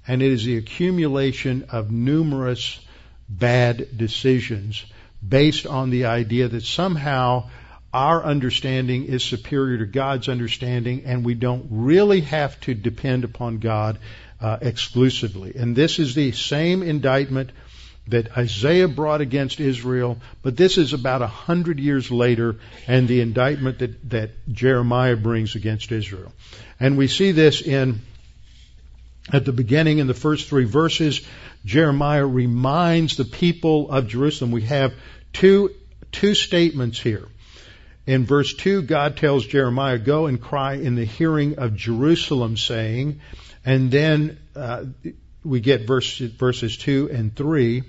[0.08, 2.80] And it is the accumulation of numerous
[3.28, 4.84] bad decisions
[5.26, 7.50] based on the idea that somehow
[7.92, 13.58] our understanding is superior to God's understanding, and we don't really have to depend upon
[13.58, 13.98] God
[14.40, 15.54] uh, exclusively.
[15.56, 17.50] And this is the same indictment
[18.08, 23.20] that Isaiah brought against Israel, but this is about a hundred years later and the
[23.20, 26.32] indictment that, that Jeremiah brings against Israel.
[26.78, 28.00] And we see this in,
[29.32, 31.26] at the beginning in the first three verses,
[31.64, 34.52] Jeremiah reminds the people of Jerusalem.
[34.52, 34.94] We have
[35.32, 35.70] two,
[36.12, 37.26] two statements here.
[38.06, 43.20] In verse 2, God tells Jeremiah, go and cry in the hearing of Jerusalem saying,
[43.64, 44.84] and then, uh,
[45.42, 47.82] we get verse, verses 2 and 3,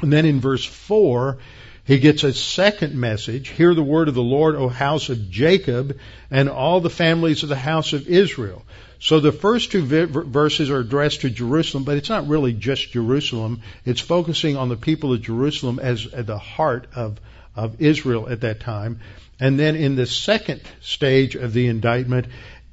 [0.00, 1.38] and then in verse 4,
[1.84, 3.48] he gets a second message.
[3.48, 5.98] Hear the word of the Lord, O house of Jacob,
[6.30, 8.64] and all the families of the house of Israel.
[9.00, 13.60] So the first two verses are addressed to Jerusalem, but it's not really just Jerusalem.
[13.84, 17.20] It's focusing on the people of Jerusalem as the heart of,
[17.54, 19.00] of Israel at that time.
[19.38, 22.28] And then in the second stage of the indictment,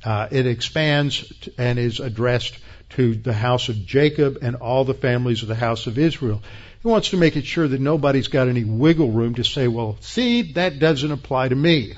[0.05, 2.57] uh, it expands and is addressed
[2.91, 6.41] to the house of Jacob and all the families of the house of Israel.
[6.81, 9.97] He wants to make it sure that nobody's got any wiggle room to say, well,
[9.99, 11.93] see, that doesn't apply to me.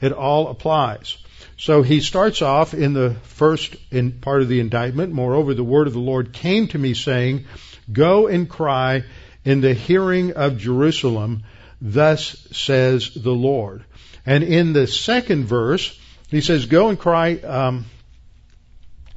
[0.00, 1.18] It all applies.
[1.56, 5.12] So he starts off in the first in part of the indictment.
[5.12, 7.44] Moreover, the word of the Lord came to me saying,
[7.92, 9.04] go and cry
[9.44, 11.44] in the hearing of Jerusalem,
[11.80, 13.84] thus says the Lord.
[14.24, 17.84] And in the second verse, he says, go and cry, um,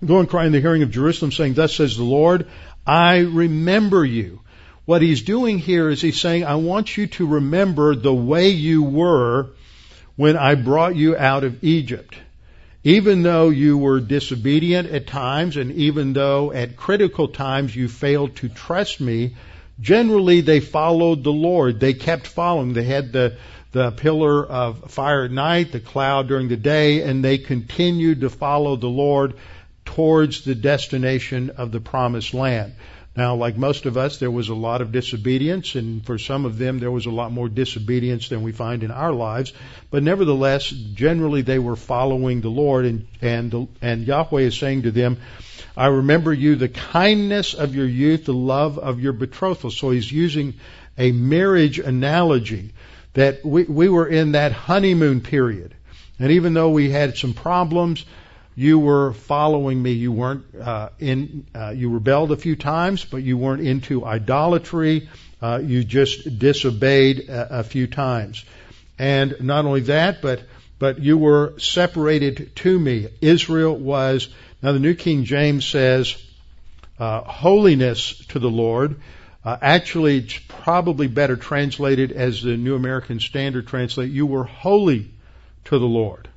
[0.06, 2.48] go and cry in the hearing of Jerusalem saying, thus says the Lord,
[2.86, 4.41] I remember you.
[4.86, 8.84] What he's doing here is he's saying, I want you to remember the way you
[8.84, 9.48] were
[10.15, 12.15] when I brought you out of Egypt.
[12.84, 18.36] Even though you were disobedient at times and even though at critical times you failed
[18.38, 19.36] to trust me,
[19.80, 21.80] generally they followed the Lord.
[21.80, 22.74] They kept following.
[22.74, 23.38] They had the,
[23.72, 28.30] the pillar of fire at night, the cloud during the day, and they continued to
[28.30, 29.34] follow the Lord
[29.86, 32.74] towards the destination of the promised land.
[33.17, 36.58] Now, like most of us, there was a lot of disobedience, and for some of
[36.58, 39.54] them, there was a lot more disobedience than we find in our lives.
[39.89, 44.91] But nevertheless, generally, they were following the Lord, and and and Yahweh is saying to
[44.91, 45.17] them,
[45.78, 50.12] "I remember you, the kindness of your youth, the love of your betrothal." So he's
[50.12, 50.56] using
[50.98, 52.74] a marriage analogy
[53.13, 55.74] that we we were in that honeymoon period,
[56.19, 58.04] and even though we had some problems,
[58.56, 59.91] you were following me.
[59.91, 61.46] You weren't uh, in.
[61.54, 65.10] Uh, you rebelled a few times, but you weren't into idolatry.
[65.41, 68.46] Uh, you just disobeyed a, a, few times,
[68.98, 70.41] and not only that, but
[70.80, 73.08] but you were separated to me.
[73.22, 74.30] Israel was
[74.62, 76.15] now the New King James says
[76.98, 79.02] uh, holiness to the Lord.
[79.44, 84.12] Uh, actually, it's probably better translated as the New American Standard translate.
[84.12, 85.12] You were holy
[85.65, 86.30] to the Lord.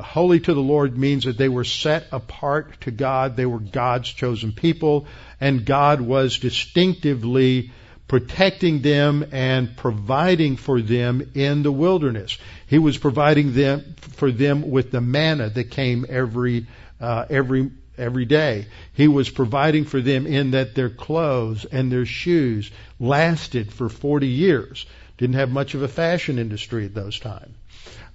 [0.00, 3.36] Holy to the Lord means that they were set apart to God.
[3.36, 5.06] They were God's chosen people,
[5.40, 7.72] and God was distinctively
[8.10, 12.36] protecting them and providing for them in the wilderness.
[12.66, 16.66] He was providing them for them with the manna that came every
[17.00, 18.66] uh, every every day.
[18.94, 24.26] He was providing for them in that their clothes and their shoes lasted for 40
[24.26, 24.86] years.
[25.16, 27.54] Didn't have much of a fashion industry at those times.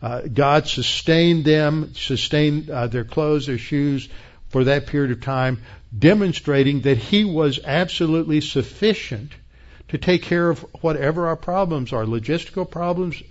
[0.02, 4.10] Uh, God sustained them, sustained uh, their clothes, their shoes
[4.50, 5.62] for that period of time,
[5.98, 9.32] demonstrating that He was absolutely sufficient
[9.88, 12.06] to take care of whatever our problems are.
[12.06, 13.22] Logistical problems,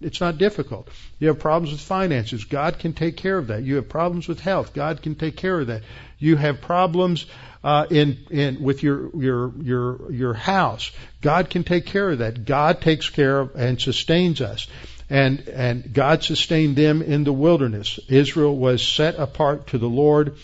[0.00, 0.88] it's not difficult.
[1.18, 3.62] You have problems with finances, God can take care of that.
[3.62, 5.82] You have problems with health, God can take care of that.
[6.18, 7.26] You have problems
[7.64, 12.44] uh, in in with your your your your house, God can take care of that.
[12.44, 14.68] God takes care of and sustains us
[15.10, 17.98] and and God sustained them in the wilderness.
[18.08, 20.36] Israel was set apart to the Lord.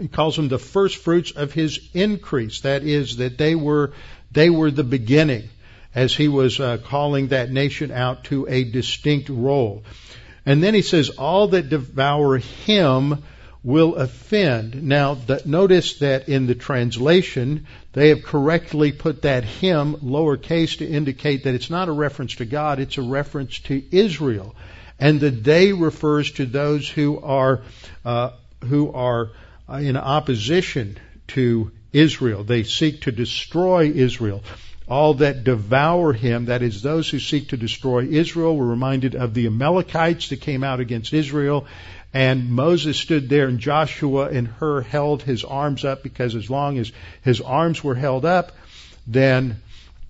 [0.00, 2.60] He calls them the first fruits of his increase.
[2.60, 3.92] That is that they were
[4.30, 5.48] they were the beginning
[5.94, 9.82] as he was uh, calling that nation out to a distinct role.
[10.46, 13.22] And then he says all that devour him
[13.62, 14.82] will offend.
[14.84, 21.44] Now, notice that in the translation, they have correctly put that him lowercase to indicate
[21.44, 24.54] that it's not a reference to God, it's a reference to Israel.
[24.98, 27.62] And the they refers to those who are,
[28.04, 28.30] uh,
[28.64, 29.30] who are
[29.68, 30.98] uh, in opposition
[31.28, 32.44] to Israel.
[32.44, 34.44] They seek to destroy Israel.
[34.86, 39.34] All that devour him, that is, those who seek to destroy Israel, were reminded of
[39.34, 41.66] the Amalekites that came out against Israel
[42.12, 46.78] and Moses stood there and Joshua and Hur held his arms up because as long
[46.78, 46.90] as
[47.22, 48.52] his arms were held up,
[49.06, 49.60] then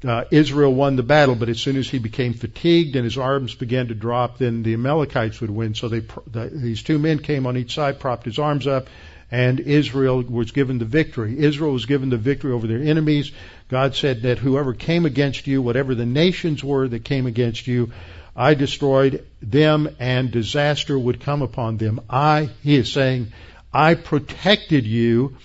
[0.04, 1.34] uh, Israel won the battle.
[1.34, 4.74] But as soon as he became fatigued and his arms began to drop, then the
[4.74, 5.74] Amalekites would win.
[5.74, 8.88] So they, the, these two men came on each side, propped his arms up,
[9.30, 11.38] and Israel was given the victory.
[11.38, 13.30] Israel was given the victory over their enemies.
[13.68, 17.92] God said that whoever came against you, whatever the nations were that came against you,
[18.34, 22.00] I destroyed them and disaster would come upon them.
[22.08, 23.32] I, he is saying,
[23.72, 25.36] I protected you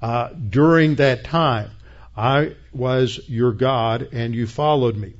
[0.00, 1.70] uh, during that time.
[2.16, 5.12] I was your God and you followed me.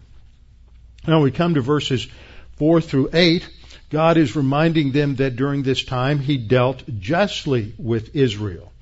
[1.07, 2.07] Now we come to verses
[2.57, 3.49] 4 through 8.
[3.91, 8.73] God is reminding them that during this time he dealt justly with Israel.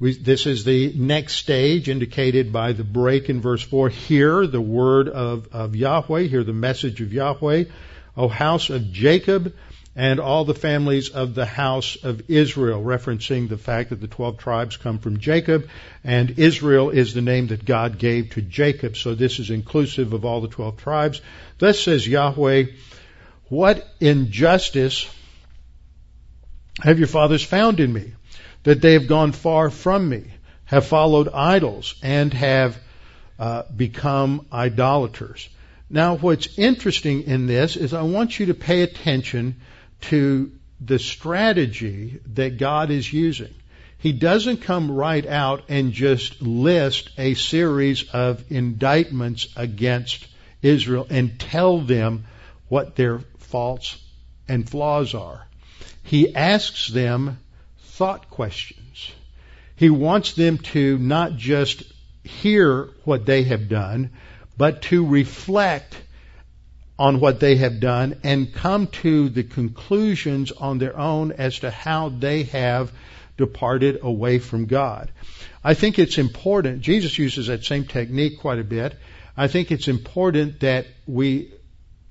[0.00, 3.88] We, this is the next stage indicated by the break in verse 4.
[3.88, 7.64] Hear the word of, of Yahweh, hear the message of Yahweh,
[8.16, 9.54] O house of Jacob,
[9.96, 14.38] and all the families of the house of Israel, referencing the fact that the 12
[14.38, 15.68] tribes come from Jacob,
[16.02, 20.24] and Israel is the name that God gave to Jacob, so this is inclusive of
[20.24, 21.20] all the 12 tribes.
[21.58, 22.64] Thus says Yahweh,
[23.48, 25.08] what injustice
[26.82, 28.14] have your fathers found in me?
[28.64, 30.24] That they have gone far from me,
[30.64, 32.78] have followed idols, and have
[33.38, 35.48] uh, become idolaters.
[35.88, 39.56] Now, what's interesting in this is I want you to pay attention
[40.02, 40.50] to
[40.80, 43.54] the strategy that God is using.
[43.98, 50.26] He doesn't come right out and just list a series of indictments against
[50.62, 52.26] Israel and tell them
[52.68, 53.96] what their faults
[54.48, 55.46] and flaws are.
[56.02, 57.38] He asks them
[57.94, 59.12] thought questions.
[59.76, 61.82] He wants them to not just
[62.24, 64.10] hear what they have done,
[64.56, 65.96] but to reflect
[66.98, 71.70] on what they have done and come to the conclusions on their own as to
[71.70, 72.92] how they have
[73.36, 75.10] departed away from God.
[75.62, 78.96] I think it's important, Jesus uses that same technique quite a bit.
[79.36, 81.52] I think it's important that we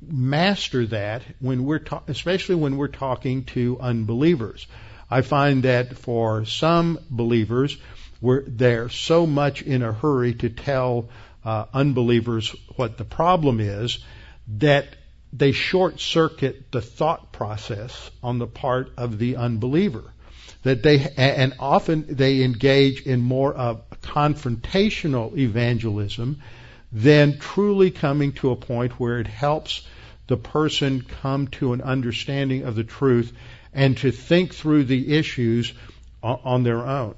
[0.02, 4.68] master that when we're ta- especially when we're talking to unbelievers.
[5.14, 7.78] I find that for some believers,
[8.20, 11.10] we're, they're so much in a hurry to tell
[11.46, 14.00] uh, unbelievers what the problem is
[14.58, 14.88] that
[15.32, 20.04] they short circuit the thought process on the part of the unbeliever.
[20.64, 26.42] That they, and often they engage in more of confrontational evangelism
[26.92, 29.86] than truly coming to a point where it helps
[30.26, 33.32] the person come to an understanding of the truth
[33.74, 35.74] and to think through the issues
[36.22, 37.16] on their own.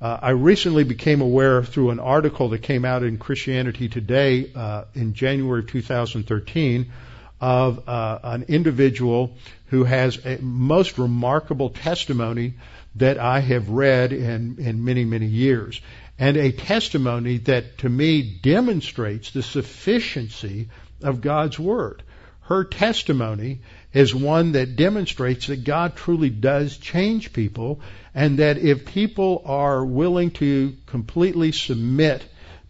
[0.00, 4.84] Uh, I recently became aware through an article that came out in Christianity Today uh,
[4.94, 6.92] in January of 2013
[7.40, 9.36] of uh, an individual
[9.66, 12.54] who has a most remarkable testimony
[12.96, 15.80] that I have read in, in many, many years.
[16.18, 20.68] And a testimony that to me demonstrates the sufficiency
[21.02, 22.02] of God's Word.
[22.42, 23.60] Her testimony
[23.92, 27.80] is one that demonstrates that God truly does change people
[28.14, 32.24] and that if people are willing to completely submit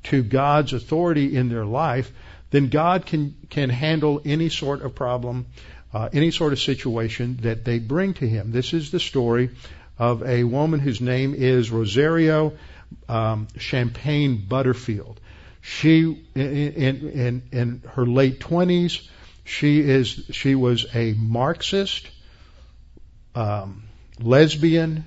[0.04, 2.10] to God's authority in their life,
[2.50, 5.46] then God can, can handle any sort of problem,
[5.94, 8.52] uh, any sort of situation that they bring to Him.
[8.52, 9.50] This is the story
[9.98, 12.52] of a woman whose name is Rosaria
[13.08, 15.20] um, Champagne Butterfield.
[15.60, 19.08] She, in, in, in her late 20s,
[19.44, 22.08] she is she was a Marxist,
[23.34, 23.84] um,
[24.20, 25.04] lesbian,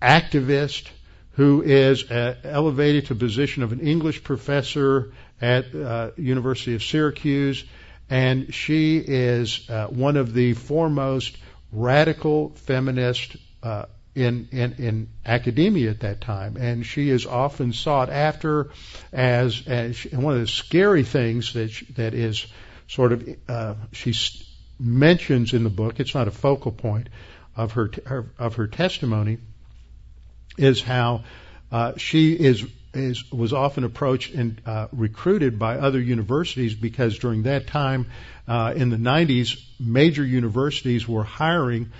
[0.00, 0.88] activist
[1.32, 7.64] who is uh, elevated to position of an English professor at uh, University of Syracuse,
[8.10, 11.36] and she is uh, one of the foremost
[11.70, 13.84] radical feminists uh,
[14.14, 18.70] in, in, in academia at that time, and she is often sought after
[19.12, 22.46] as, as one of the scary things that she, that is
[22.88, 24.14] sort of uh, she
[24.80, 26.00] mentions in the book.
[26.00, 27.08] It's not a focal point
[27.56, 29.38] of her, her of her testimony.
[30.56, 31.22] Is how
[31.70, 32.64] uh, she is
[32.94, 38.06] is was often approached and uh, recruited by other universities because during that time
[38.48, 41.92] uh, in the 90s, major universities were hiring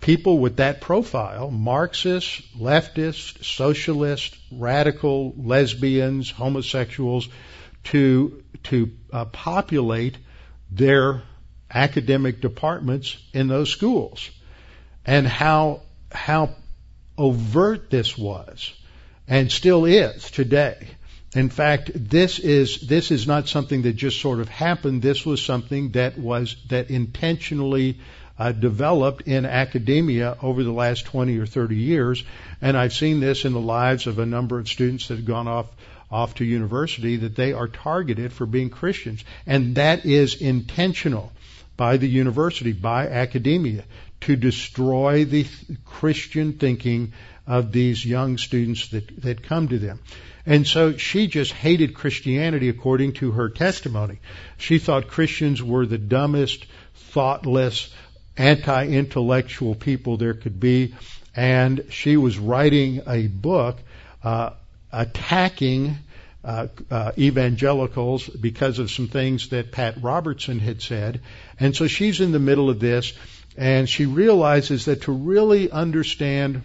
[0.00, 7.28] people with that profile: Marxists, leftists, socialists, radical, lesbians, homosexuals,
[7.84, 10.16] to to uh, populate
[10.70, 11.22] their
[11.72, 14.30] academic departments in those schools,
[15.06, 16.50] and how how
[17.16, 18.72] overt this was,
[19.28, 20.88] and still is today.
[21.34, 25.00] In fact, this is this is not something that just sort of happened.
[25.00, 27.98] This was something that was that intentionally
[28.38, 32.24] uh, developed in academia over the last 20 or 30 years,
[32.60, 35.48] and I've seen this in the lives of a number of students that have gone
[35.48, 35.66] off
[36.12, 39.24] off to university that they are targeted for being Christians.
[39.46, 41.32] And that is intentional
[41.76, 43.84] by the university, by academia,
[44.20, 45.46] to destroy the
[45.84, 47.12] Christian thinking
[47.46, 49.98] of these young students that, that come to them.
[50.44, 54.18] And so she just hated Christianity according to her testimony.
[54.58, 57.92] She thought Christians were the dumbest, thoughtless,
[58.36, 60.94] anti-intellectual people there could be.
[61.34, 63.78] And she was writing a book
[64.22, 64.50] uh,
[64.92, 65.96] attacking
[66.44, 71.20] uh, uh, evangelicals because of some things that Pat Robertson had said.
[71.58, 73.12] And so she's in the middle of this,
[73.56, 76.62] and she realizes that to really understand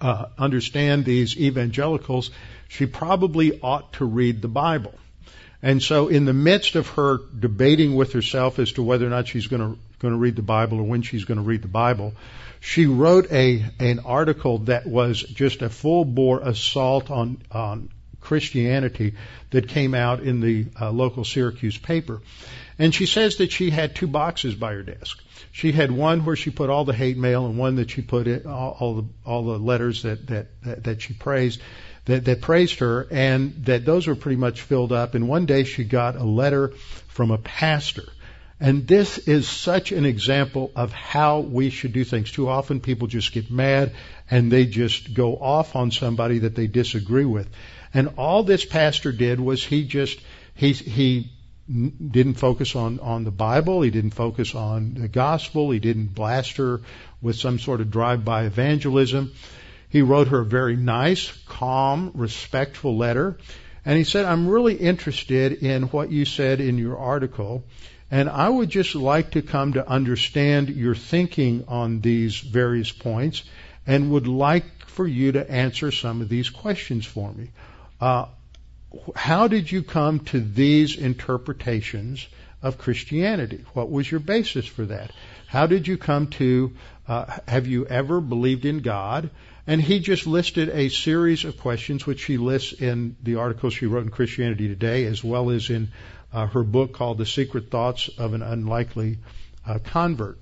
[0.00, 2.30] uh, understand these evangelicals,
[2.68, 4.94] she probably ought to read the Bible.
[5.62, 9.28] And so, in the midst of her debating with herself as to whether or not
[9.28, 11.68] she's going to going to read the Bible or when she's going to read the
[11.68, 12.12] Bible,
[12.60, 17.88] she wrote a an article that was just a full bore assault on on
[18.20, 19.14] Christianity
[19.50, 22.20] that came out in the uh, local Syracuse paper.
[22.78, 25.22] And she says that she had two boxes by her desk.
[25.52, 28.26] She had one where she put all the hate mail and one that she put
[28.26, 31.60] it, all, all the all the letters that that that, that she praised
[32.06, 35.14] that, that praised her and that those were pretty much filled up.
[35.14, 36.68] And one day she got a letter
[37.08, 38.04] from a pastor
[38.58, 42.30] and this is such an example of how we should do things.
[42.30, 43.92] Too often people just get mad
[44.30, 47.48] and they just go off on somebody that they disagree with.
[47.92, 50.18] And all this pastor did was he just,
[50.54, 51.32] he, he
[51.68, 53.82] didn't focus on, on the Bible.
[53.82, 55.70] He didn't focus on the gospel.
[55.70, 56.80] He didn't blast her
[57.20, 59.32] with some sort of drive-by evangelism.
[59.88, 63.38] He wrote her a very nice, calm, respectful letter.
[63.84, 67.64] And he said, I'm really interested in what you said in your article,
[68.10, 73.44] and I would just like to come to understand your thinking on these various points
[73.86, 77.50] and would like for you to answer some of these questions for me.
[78.00, 78.26] Uh,
[79.14, 82.26] how did you come to these interpretations
[82.62, 83.64] of Christianity?
[83.74, 85.12] What was your basis for that?
[85.46, 86.72] How did you come to,
[87.06, 89.30] uh, have you ever believed in God?
[89.66, 93.86] And he just listed a series of questions, which he lists in the article she
[93.86, 95.88] wrote in Christianity Today, as well as in
[96.32, 99.18] uh, her book called The Secret Thoughts of an Unlikely
[99.66, 100.38] uh, Convert.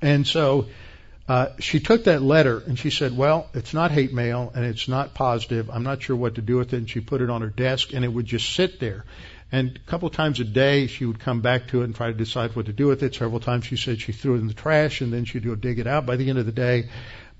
[0.00, 0.66] And so
[1.28, 4.86] uh, she took that letter and she said, "Well, it's not hate mail and it's
[4.86, 5.68] not positive.
[5.68, 7.92] I'm not sure what to do with it." And she put it on her desk
[7.92, 9.04] and it would just sit there.
[9.50, 12.12] And a couple times a day, she would come back to it and try to
[12.12, 13.14] decide what to do with it.
[13.14, 15.78] Several times she said she threw it in the trash and then she'd go dig
[15.78, 16.90] it out by the end of the day.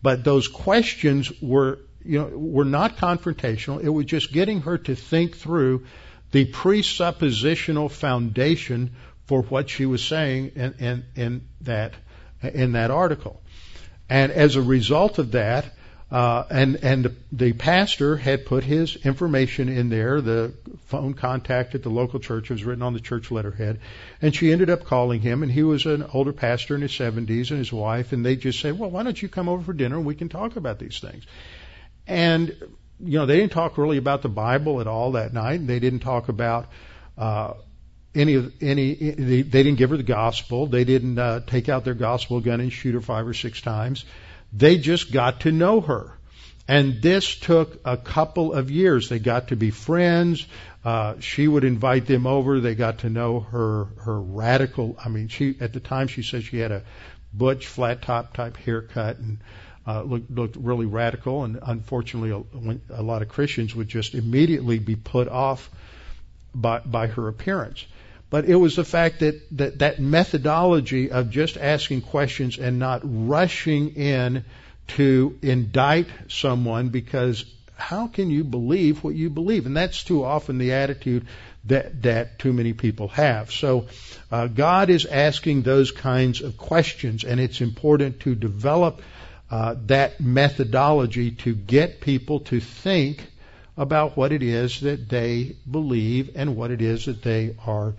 [0.03, 3.82] But those questions were, you know, were not confrontational.
[3.82, 5.84] It was just getting her to think through
[6.30, 8.94] the presuppositional foundation
[9.26, 11.94] for what she was saying in, in, in that
[12.42, 13.42] in that article.
[14.09, 15.74] And as a result of that,
[16.11, 20.22] uh, and and the, the pastor had put his information in there.
[20.22, 20.54] The
[20.86, 23.80] phone contact at the local church was written on the church letterhead,
[24.22, 25.42] and she ended up calling him.
[25.42, 28.12] And he was an older pastor in his 70s, and his wife.
[28.12, 30.30] And they just said, "Well, why don't you come over for dinner and we can
[30.30, 31.24] talk about these things?"
[32.06, 32.56] And
[33.00, 35.66] you know, they didn't talk really about the Bible at all that night.
[35.66, 36.68] They didn't talk about
[37.18, 37.52] uh,
[38.14, 38.94] any of any.
[38.94, 40.66] They, they didn't give her the gospel.
[40.66, 44.06] They didn't uh, take out their gospel gun and shoot her five or six times.
[44.53, 46.18] They just got to know her,
[46.66, 49.09] and this took a couple of years.
[49.09, 50.46] They got to be friends.
[50.84, 52.61] Uh, she would invite them over.
[52.61, 54.96] They got to know her her radical.
[55.05, 56.82] I mean, she at the time she said she had a
[57.32, 59.38] butch flat top type haircut and
[59.86, 61.44] uh, looked, looked really radical.
[61.44, 65.70] And unfortunately, a, a lot of Christians would just immediately be put off
[66.55, 67.84] by by her appearance.
[68.31, 73.01] But it was the fact that, that that methodology of just asking questions and not
[73.05, 74.45] rushing in
[74.89, 77.45] to indict someone because
[77.76, 79.66] how can you believe what you believe?
[79.66, 81.26] And that's too often the attitude
[81.66, 83.51] that that too many people have.
[83.53, 83.87] So
[84.31, 89.01] uh, God is asking those kinds of questions, and it's important to develop
[89.51, 93.22] uh, that methodology to get people to think
[93.79, 97.95] about what it is that they believe and what it is that they are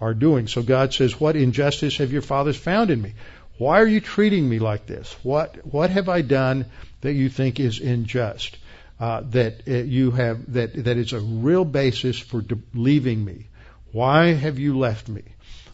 [0.00, 0.46] are doing.
[0.46, 3.14] So God says, "What injustice have your fathers found in me?
[3.58, 5.16] Why are you treating me like this?
[5.22, 6.66] What what have I done
[7.00, 8.58] that you think is unjust?
[9.00, 13.46] Uh, that uh, you have that that is a real basis for de- leaving me?
[13.90, 15.22] Why have you left me?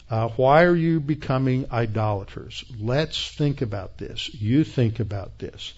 [0.09, 2.65] Uh, why are you becoming idolaters?
[2.79, 4.33] Let's think about this.
[4.33, 5.73] You think about this.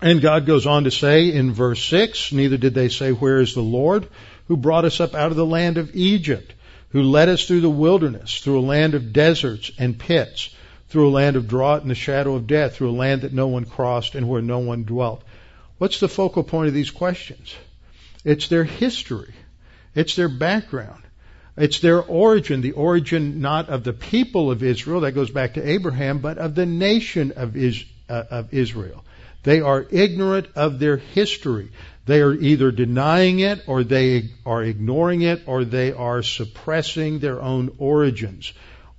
[0.00, 3.54] And God goes on to say in verse 6, neither did they say, Where is
[3.54, 4.08] the Lord
[4.48, 6.54] who brought us up out of the land of Egypt,
[6.90, 10.54] who led us through the wilderness, through a land of deserts and pits,
[10.88, 13.48] through a land of drought and the shadow of death, through a land that no
[13.48, 15.22] one crossed and where no one dwelt.
[15.78, 17.54] What's the focal point of these questions?
[18.24, 19.34] It's their history.
[19.94, 21.02] It's their background.
[21.56, 25.66] It's their origin, the origin not of the people of Israel, that goes back to
[25.66, 27.56] Abraham, but of the nation of,
[28.08, 29.04] uh, Israel.
[29.46, 31.68] They are ignorant of their history.
[32.04, 37.40] They are either denying it or they are ignoring it or they are suppressing their
[37.40, 38.52] own origins.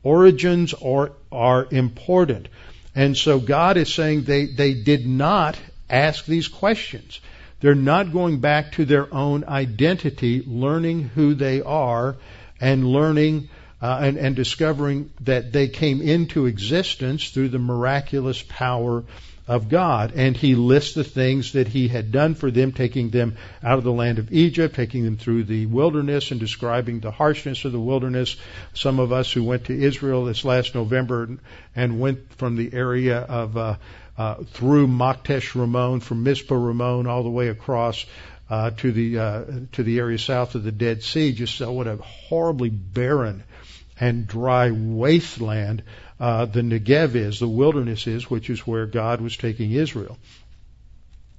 [0.03, 2.47] Origins are, are important.
[2.95, 7.19] And so God is saying they, they did not ask these questions.
[7.59, 12.15] They're not going back to their own identity, learning who they are
[12.61, 13.49] and learning
[13.81, 19.03] uh, and, and discovering that they came into existence through the miraculous power
[19.47, 20.13] of God.
[20.15, 23.83] And he lists the things that he had done for them, taking them out of
[23.83, 27.79] the land of Egypt, taking them through the wilderness and describing the harshness of the
[27.79, 28.35] wilderness.
[28.73, 31.29] Some of us who went to Israel this last November
[31.75, 33.75] and went from the area of, uh,
[34.17, 38.05] uh, through Maktesh Ramon, from Mitzpe Ramon all the way across
[38.49, 39.43] uh, to the uh,
[39.73, 41.33] to the area south of the Dead Sea.
[41.33, 43.43] Just saw what a horribly barren
[43.99, 45.83] and dry wasteland
[46.19, 50.17] uh, the Negev is, the wilderness is, which is where God was taking Israel.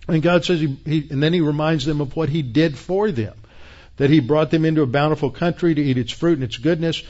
[0.07, 3.11] And God says, he, he, and then He reminds them of what He did for
[3.11, 3.37] them,
[3.97, 7.03] that He brought them into a bountiful country to eat its fruit and its goodness.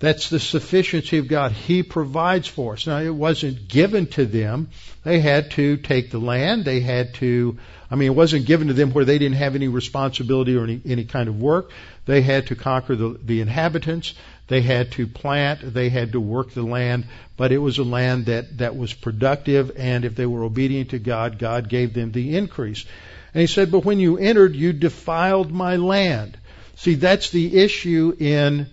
[0.00, 1.52] That's the sufficiency of God.
[1.52, 2.86] He provides for us.
[2.86, 4.70] Now, it wasn't given to them.
[5.04, 6.64] They had to take the land.
[6.64, 7.58] They had to,
[7.90, 10.80] I mean, it wasn't given to them where they didn't have any responsibility or any,
[10.86, 11.70] any kind of work.
[12.06, 14.14] They had to conquer the, the inhabitants.
[14.50, 17.04] They had to plant, they had to work the land,
[17.36, 20.98] but it was a land that, that was productive, and if they were obedient to
[20.98, 22.84] God, God gave them the increase.
[23.32, 26.36] And he said, But when you entered, you defiled my land.
[26.74, 28.66] See, that's the issue in,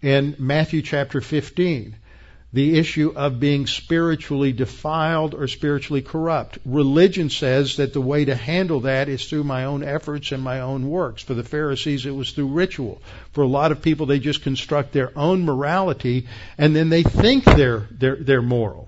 [0.00, 1.94] in Matthew chapter 15
[2.52, 6.58] the issue of being spiritually defiled or spiritually corrupt.
[6.64, 10.60] Religion says that the way to handle that is through my own efforts and my
[10.60, 11.22] own works.
[11.22, 13.02] For the Pharisees, it was through ritual.
[13.32, 16.26] For a lot of people, they just construct their own morality
[16.56, 18.87] and then they think they're, they're, they're moral.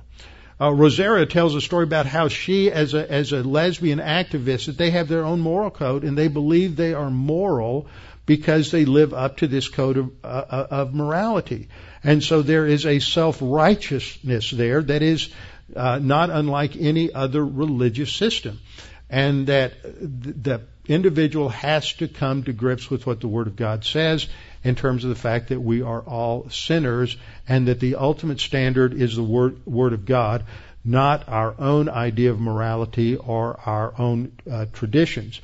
[0.61, 4.91] Uh, tells a story about how she, as a, as a lesbian activist, that they
[4.91, 7.87] have their own moral code and they believe they are moral
[8.27, 11.69] because they live up to this code of, uh, uh of morality.
[12.05, 15.31] And so there is a self-righteousness there that is
[15.75, 18.61] uh, not unlike any other religious system.
[19.09, 23.85] And that the individual has to come to grips with what the Word of God
[23.85, 24.27] says
[24.65, 27.17] in terms of the fact that we are all sinners
[27.49, 30.45] and that the ultimate standard is the Word, word of God,
[30.85, 35.41] not our own idea of morality or our own uh, traditions.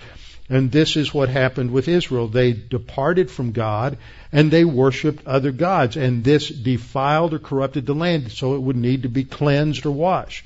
[0.48, 2.28] And this is what happened with Israel.
[2.28, 3.98] They departed from God
[4.30, 5.96] and they worshiped other gods.
[5.96, 9.90] And this defiled or corrupted the land, so it would need to be cleansed or
[9.90, 10.44] washed.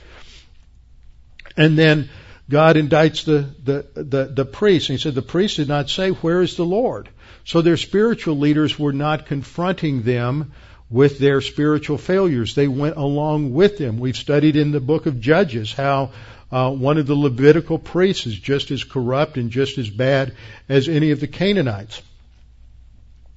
[1.57, 2.09] And then
[2.51, 4.89] God indicts the, the, the, the priests.
[4.89, 7.09] And he said the priests did not say, Where is the Lord?
[7.45, 10.53] So their spiritual leaders were not confronting them
[10.91, 12.57] with their spiritual failures.
[12.57, 14.01] They went along with them.
[14.01, 16.11] We've studied in the book of Judges how
[16.51, 20.35] uh, one of the Levitical priests is just as corrupt and just as bad
[20.69, 22.03] as any of the Canaanites.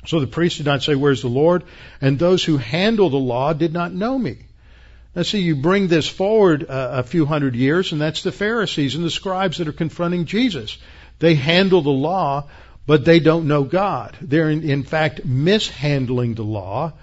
[0.07, 1.63] So the priests did not say, Where's the Lord?
[2.01, 4.39] And those who handle the law did not know me.
[5.15, 8.95] Now, see, you bring this forward uh, a few hundred years, and that's the Pharisees
[8.95, 10.77] and the scribes that are confronting Jesus.
[11.19, 12.49] They handle the law,
[12.87, 14.17] but they don't know God.
[14.21, 16.93] They're, in, in fact, mishandling the law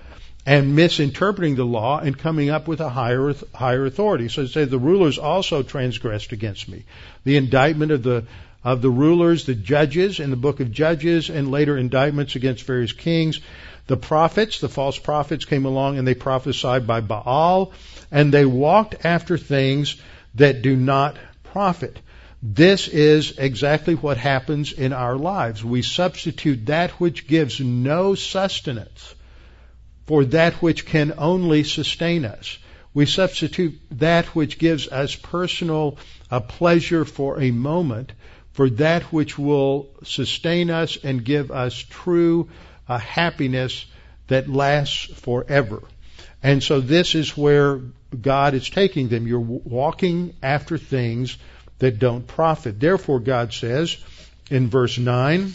[0.44, 4.28] and misinterpreting the law and coming up with a higher higher authority.
[4.28, 6.84] So they say the rulers also transgressed against me.
[7.24, 8.24] The indictment of the
[8.62, 12.92] of the rulers, the judges in the book of Judges, and later indictments against various
[12.92, 13.40] kings.
[13.90, 17.72] The prophets, the false prophets came along and they prophesied by Baal,
[18.12, 19.96] and they walked after things
[20.36, 21.98] that do not profit.
[22.40, 25.64] This is exactly what happens in our lives.
[25.64, 29.12] We substitute that which gives no sustenance
[30.06, 32.58] for that which can only sustain us.
[32.94, 35.98] We substitute that which gives us personal
[36.30, 38.12] uh, pleasure for a moment
[38.52, 42.50] for that which will sustain us and give us true
[42.90, 43.86] uh, happiness
[44.26, 45.80] that lasts forever.
[46.42, 47.80] And so this is where
[48.20, 49.28] God is taking them.
[49.28, 51.38] You're walking after things
[51.78, 52.80] that don't profit.
[52.80, 53.96] Therefore, God says
[54.50, 55.54] in verse 9,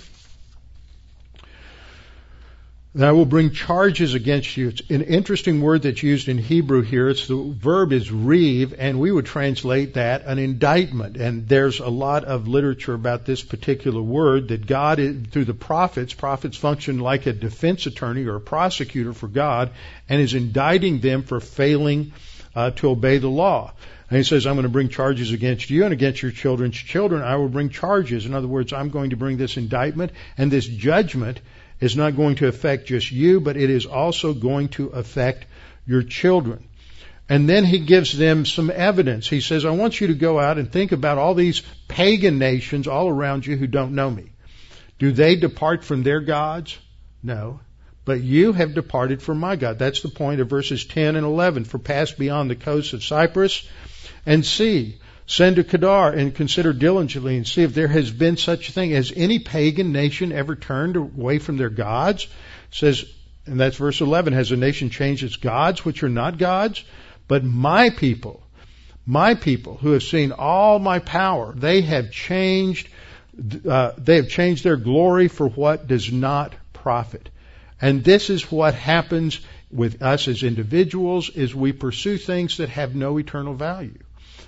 [2.96, 4.70] and I will bring charges against you.
[4.70, 7.10] It's an interesting word that's used in Hebrew here.
[7.10, 11.18] It's the verb is reeve, and we would translate that an indictment.
[11.18, 16.14] And there's a lot of literature about this particular word that God, through the prophets,
[16.14, 19.72] prophets function like a defense attorney or a prosecutor for God,
[20.08, 22.14] and is indicting them for failing
[22.56, 23.74] uh, to obey the law.
[24.10, 27.24] And he says, I'm going to bring charges against you and against your children's children.
[27.24, 28.26] I will bring charges.
[28.26, 31.42] In other words, I'm going to bring this indictment and this judgment
[31.80, 35.46] is not going to affect just you, but it is also going to affect
[35.86, 36.68] your children.
[37.28, 39.28] And then he gives them some evidence.
[39.28, 42.88] He says, I want you to go out and think about all these pagan nations
[42.88, 44.32] all around you who don't know me.
[45.00, 46.78] Do they depart from their gods?
[47.24, 47.60] No.
[48.06, 49.80] But you have departed from my God.
[49.80, 51.66] That's the point of verses 10 and 11.
[51.66, 53.68] For pass beyond the coast of Cyprus
[54.26, 58.70] and see Send to Kedar and consider diligently and see if there has been such
[58.70, 58.92] a thing.
[58.92, 62.24] Has any pagan nation ever turned away from their gods?
[62.26, 62.30] It
[62.76, 63.06] says,
[63.48, 66.84] and that's verse 11, has a nation changed its gods, which are not gods?
[67.28, 68.44] But my people,
[69.06, 72.88] my people who have seen all my power, they have changed,
[73.68, 77.30] uh, they have changed their glory for what does not profit.
[77.82, 79.40] And this is what happens
[79.72, 83.98] with us as individuals is we pursue things that have no eternal value.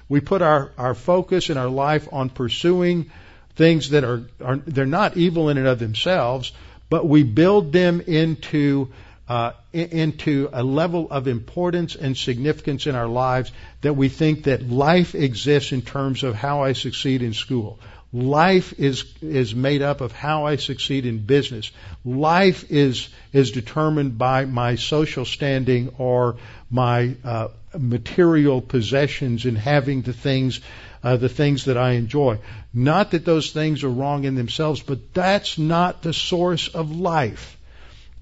[0.10, 3.12] We put our, our focus in our life on pursuing
[3.56, 6.52] things that are, are they're not evil in and of themselves,
[6.90, 8.90] but we build them into
[9.28, 13.52] uh, into a level of importance and significance in our lives
[13.82, 17.80] that we think that life exists in terms of how I succeed in school.
[18.14, 21.72] Life is is made up of how I succeed in business.
[22.06, 26.38] Life is is determined by my social standing or
[26.72, 30.62] my uh, material possessions and having the things
[31.04, 32.40] uh, the things that I enjoy.
[32.74, 37.58] Not that those things are wrong in themselves, but that's not the source of life.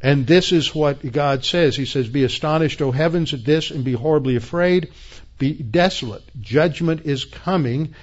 [0.02, 1.76] And this is what God says.
[1.76, 4.92] He says, Be astonished, O heavens, at this, and be horribly afraid.
[5.38, 6.24] Be desolate.
[6.40, 7.96] Judgment is coming.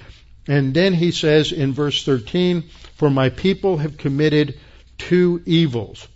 [0.47, 2.63] And then he says in verse 13,
[2.95, 4.59] For my people have committed
[4.97, 6.07] two evils.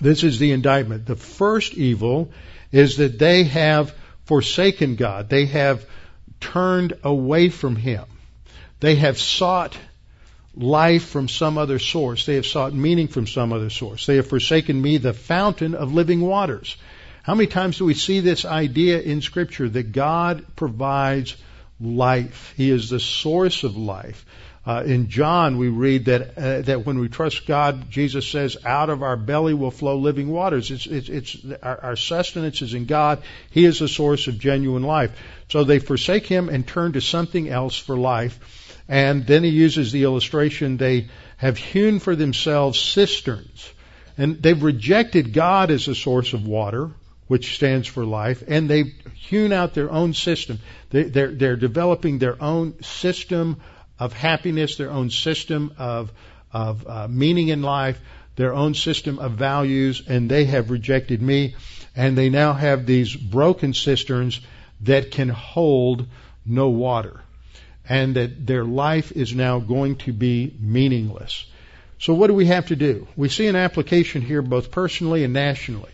[0.00, 1.06] This is the indictment.
[1.06, 2.32] The first evil
[2.70, 3.94] is that they have
[4.26, 5.28] forsaken God.
[5.28, 5.84] They have
[6.40, 8.04] turned away from Him.
[8.80, 9.76] They have sought
[10.54, 12.26] life from some other source.
[12.26, 14.06] They have sought meaning from some other source.
[14.06, 16.76] They have forsaken me, the fountain of living waters.
[17.22, 21.36] How many times do we see this idea in Scripture that God provides
[21.80, 22.54] life?
[22.56, 24.24] He is the source of life.
[24.66, 28.90] Uh, in John, we read that uh, that when we trust God, Jesus says, "Out
[28.90, 32.86] of our belly will flow living waters." It's it's, it's our, our sustenance is in
[32.86, 33.22] God.
[33.50, 35.16] He is the source of genuine life.
[35.50, 38.40] So they forsake Him and turn to something else for life.
[38.88, 43.70] And then he uses the illustration: they have hewn for themselves cisterns,
[44.18, 46.90] and they've rejected God as a source of water
[47.28, 50.60] which stands for life, and they've hewn out their own system.
[50.90, 53.60] They, they're, they're developing their own system
[53.98, 56.12] of happiness, their own system of,
[56.52, 58.00] of uh, meaning in life,
[58.36, 61.54] their own system of values, and they have rejected me.
[61.94, 64.40] And they now have these broken cisterns
[64.82, 66.06] that can hold
[66.44, 67.20] no water.
[67.88, 71.46] And that their life is now going to be meaningless.
[71.98, 73.08] So what do we have to do?
[73.16, 75.90] We see an application here both personally and nationally.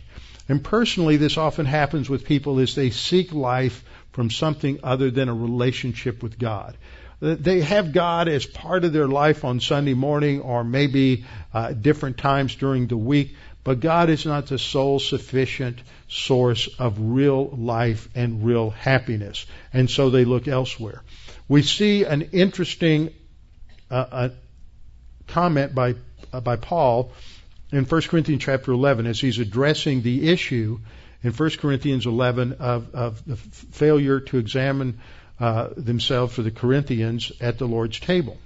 [0.49, 5.29] And personally, this often happens with people as they seek life from something other than
[5.29, 6.77] a relationship with God.
[7.23, 12.19] They have God as part of their life on Sunday morning or maybe uh, different
[12.19, 18.09] times during the week, but God is not the sole sufficient source of real life
[18.17, 19.47] and real happiness.
[19.73, 21.01] And so they look elsewhere.
[21.47, 23.15] We see an interesting
[23.89, 24.29] uh, uh,
[25.29, 25.95] comment by,
[26.33, 27.13] uh, by Paul
[27.71, 30.81] in 1 Corinthians chapter 11 as he's addressing the issue
[31.23, 34.99] in 1 Corinthians 11 of, of the failure to examine
[35.41, 38.39] uh, themselves for the Corinthians at the Lord's table.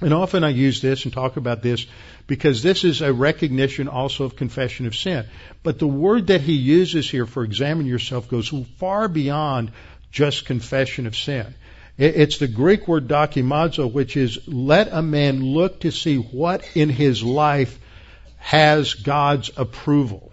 [0.00, 1.86] And often I use this and talk about this
[2.26, 5.26] because this is a recognition also of confession of sin.
[5.62, 8.48] But the word that he uses here for examine yourself goes
[8.78, 9.70] far beyond
[10.10, 11.54] just confession of sin.
[11.98, 16.88] It's the Greek word dokimazo, which is let a man look to see what in
[16.88, 17.78] his life
[18.38, 20.31] has God's approval.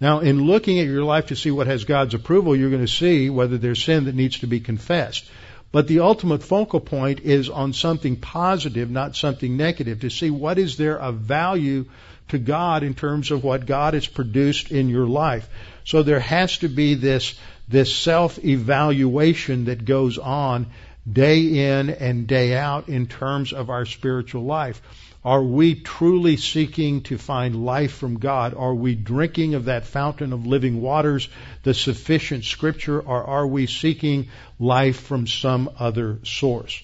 [0.00, 2.92] Now, in looking at your life to see what has God's approval, you're going to
[2.92, 5.30] see whether there's sin that needs to be confessed.
[5.72, 10.58] But the ultimate focal point is on something positive, not something negative, to see what
[10.58, 11.86] is there of value
[12.28, 15.48] to God in terms of what God has produced in your life.
[15.84, 17.38] So there has to be this,
[17.68, 20.66] this self-evaluation that goes on
[21.10, 24.80] day in and day out in terms of our spiritual life.
[25.24, 28.54] Are we truly seeking to find life from God?
[28.54, 31.28] Are we drinking of that fountain of living waters,
[31.62, 36.82] the sufficient scripture, or are we seeking life from some other source?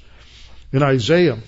[0.73, 1.39] In Isaiah,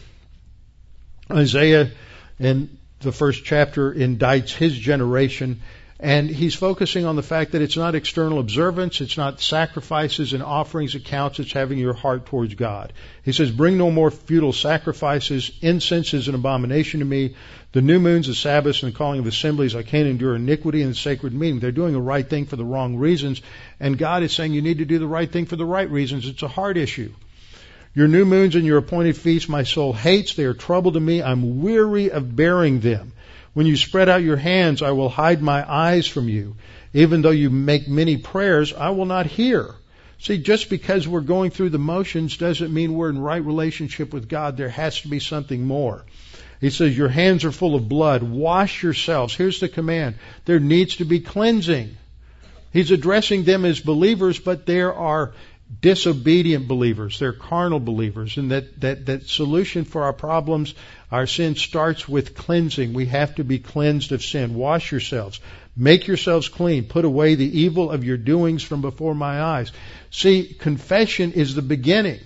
[1.30, 1.90] Isaiah
[2.38, 5.62] in the first chapter indicts his generation
[6.02, 10.42] and he's focusing on the fact that it's not external observance, it's not sacrifices and
[10.42, 12.92] offerings that counts, it's having your heart towards God.
[13.22, 15.52] He says, Bring no more futile sacrifices.
[15.60, 17.36] Incense is an abomination to me.
[17.70, 20.88] The new moons, the Sabbaths, and the calling of assemblies, I can't endure iniquity in
[20.88, 21.60] the sacred meeting.
[21.60, 23.40] They're doing the right thing for the wrong reasons.
[23.78, 26.26] And God is saying you need to do the right thing for the right reasons.
[26.26, 27.12] It's a heart issue.
[27.94, 30.34] Your new moons and your appointed feasts my soul hates.
[30.34, 31.22] They are trouble to me.
[31.22, 33.12] I'm weary of bearing them.
[33.54, 36.56] When you spread out your hands, I will hide my eyes from you.
[36.94, 39.74] Even though you make many prayers, I will not hear.
[40.18, 44.28] See, just because we're going through the motions doesn't mean we're in right relationship with
[44.28, 44.56] God.
[44.56, 46.04] There has to be something more.
[46.60, 48.22] He says, Your hands are full of blood.
[48.22, 49.34] Wash yourselves.
[49.34, 50.14] Here's the command.
[50.44, 51.96] There needs to be cleansing.
[52.72, 55.34] He's addressing them as believers, but there are
[55.80, 57.18] disobedient believers.
[57.18, 58.36] They're carnal believers.
[58.36, 60.74] And that, that, that solution for our problems
[61.10, 62.94] our sin starts with cleansing.
[62.94, 64.54] We have to be cleansed of sin.
[64.54, 65.40] Wash yourselves.
[65.76, 66.84] Make yourselves clean.
[66.84, 69.72] Put away the evil of your doings from before my eyes.
[70.10, 72.20] See, confession is the beginning.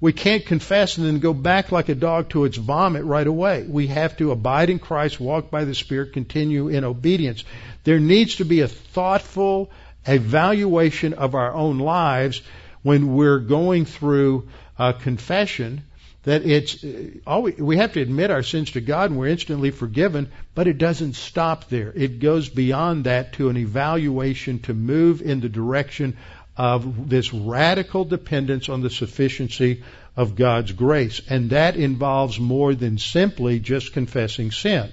[0.00, 3.64] We can't confess and then go back like a dog to its vomit right away.
[3.68, 7.44] We have to abide in Christ, walk by the Spirit, continue in obedience.
[7.84, 9.70] There needs to be a thoughtful
[10.06, 12.42] evaluation of our own lives
[12.84, 15.82] when we're going through uh, confession
[16.22, 20.30] that it's uh, we have to admit our sins to God and we're instantly forgiven,
[20.54, 21.92] but it doesn't stop there.
[21.94, 26.16] It goes beyond that to an evaluation to move in the direction
[26.56, 29.82] of this radical dependence on the sufficiency
[30.16, 31.20] of God's grace.
[31.28, 34.90] And that involves more than simply just confessing sin.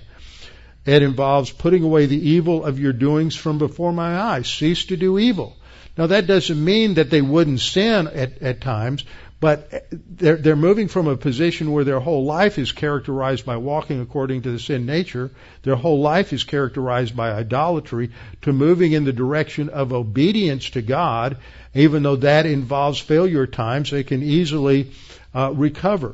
[0.85, 4.49] It involves putting away the evil of your doings from before my eyes.
[4.49, 5.55] Cease to do evil.
[5.97, 9.03] Now that doesn't mean that they wouldn't sin at, at times,
[9.41, 13.99] But they're, they're moving from a position where their whole life is characterized by walking
[13.99, 15.31] according to the sin nature,
[15.63, 18.11] their whole life is characterized by idolatry,
[18.43, 21.37] to moving in the direction of obedience to God,
[21.73, 24.91] even though that involves failure times, they can easily
[25.33, 26.13] uh, recover.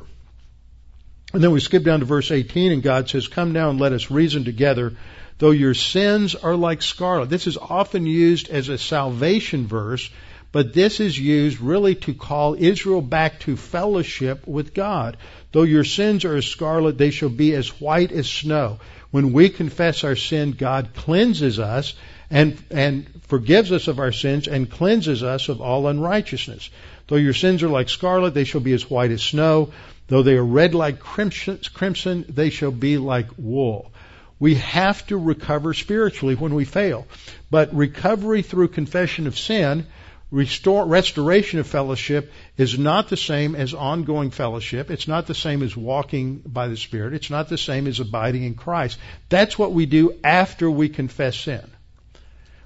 [1.34, 3.92] And then we skip down to verse 18 and God says, Come now and let
[3.92, 4.96] us reason together.
[5.38, 7.30] Though your sins are like scarlet.
[7.30, 10.10] This is often used as a salvation verse
[10.50, 15.18] but this is used really to call Israel back to fellowship with God.
[15.52, 18.80] Though your sins are as scarlet, they shall be as white as snow.
[19.10, 21.94] When we confess our sin, God cleanses us
[22.30, 26.70] and, and forgives us of our sins and cleanses us of all unrighteousness.
[27.08, 29.72] Though your sins are like scarlet, they shall be as white as snow.
[30.08, 33.92] Though they are red like crimson, they shall be like wool.
[34.40, 37.06] We have to recover spiritually when we fail.
[37.50, 39.86] But recovery through confession of sin
[40.30, 44.90] Restore, restoration of fellowship is not the same as ongoing fellowship.
[44.90, 47.14] It's not the same as walking by the Spirit.
[47.14, 48.98] It's not the same as abiding in Christ.
[49.30, 51.66] That's what we do after we confess sin.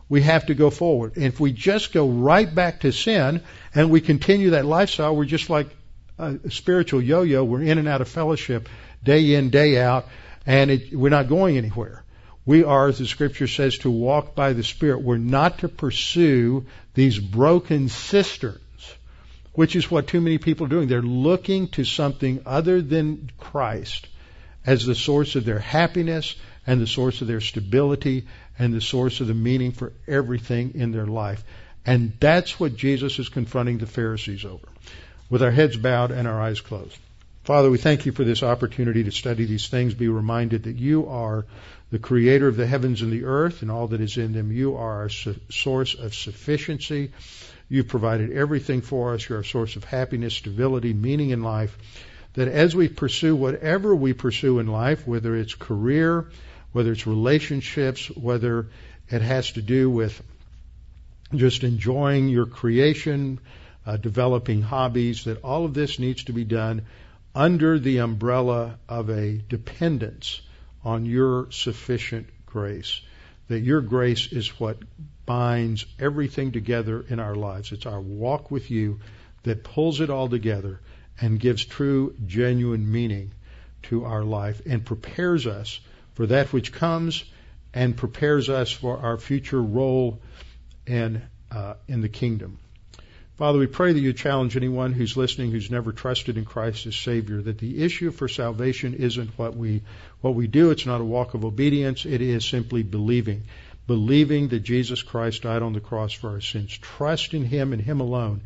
[0.08, 1.12] We have to go forward.
[1.14, 3.42] And if we just go right back to sin
[3.76, 5.68] and we continue that lifestyle, we're just like
[6.18, 7.44] a spiritual yo-yo.
[7.44, 8.68] We're in and out of fellowship
[9.04, 10.08] day in, day out,
[10.46, 12.04] and it, we're not going anywhere.
[12.44, 15.02] We are, as the scripture says, to walk by the Spirit.
[15.02, 18.58] We're not to pursue these broken cisterns,
[19.52, 20.88] which is what too many people are doing.
[20.88, 24.08] They're looking to something other than Christ
[24.66, 26.34] as the source of their happiness
[26.66, 28.26] and the source of their stability
[28.58, 31.44] and the source of the meaning for everything in their life.
[31.86, 34.66] And that's what Jesus is confronting the Pharisees over.
[35.30, 36.98] With our heads bowed and our eyes closed.
[37.44, 41.08] Father, we thank you for this opportunity to study these things, be reminded that you
[41.08, 41.44] are
[41.90, 44.52] the creator of the heavens and the earth and all that is in them.
[44.52, 47.10] You are our su- source of sufficiency.
[47.68, 49.28] You've provided everything for us.
[49.28, 51.76] You're our source of happiness, stability, meaning in life.
[52.34, 56.30] That as we pursue whatever we pursue in life, whether it's career,
[56.70, 58.68] whether it's relationships, whether
[59.10, 60.22] it has to do with
[61.34, 63.40] just enjoying your creation,
[63.84, 66.82] uh, developing hobbies, that all of this needs to be done
[67.34, 70.40] under the umbrella of a dependence
[70.84, 73.00] on your sufficient grace.
[73.48, 74.78] That your grace is what
[75.26, 77.72] binds everything together in our lives.
[77.72, 79.00] It's our walk with you
[79.44, 80.80] that pulls it all together
[81.20, 83.32] and gives true, genuine meaning
[83.84, 85.80] to our life and prepares us
[86.14, 87.24] for that which comes
[87.74, 90.20] and prepares us for our future role
[90.86, 92.58] in, uh, in the kingdom.
[93.42, 96.94] Father, we pray that you challenge anyone who's listening who's never trusted in Christ as
[96.94, 99.82] Savior, that the issue for salvation isn't what we,
[100.20, 100.70] what we do.
[100.70, 102.06] It's not a walk of obedience.
[102.06, 103.42] It is simply believing.
[103.88, 106.78] Believing that Jesus Christ died on the cross for our sins.
[106.78, 108.42] Trust in Him and Him alone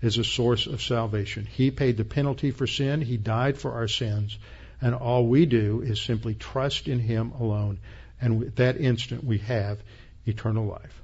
[0.00, 1.44] is a source of salvation.
[1.44, 3.02] He paid the penalty for sin.
[3.02, 4.38] He died for our sins.
[4.80, 7.80] And all we do is simply trust in Him alone.
[8.18, 9.78] And at that instant we have
[10.26, 11.02] eternal life.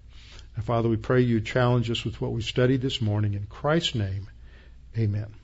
[0.56, 3.34] And Father, we pray you challenge us with what we studied this morning.
[3.34, 4.28] In Christ's name,
[4.96, 5.34] amen.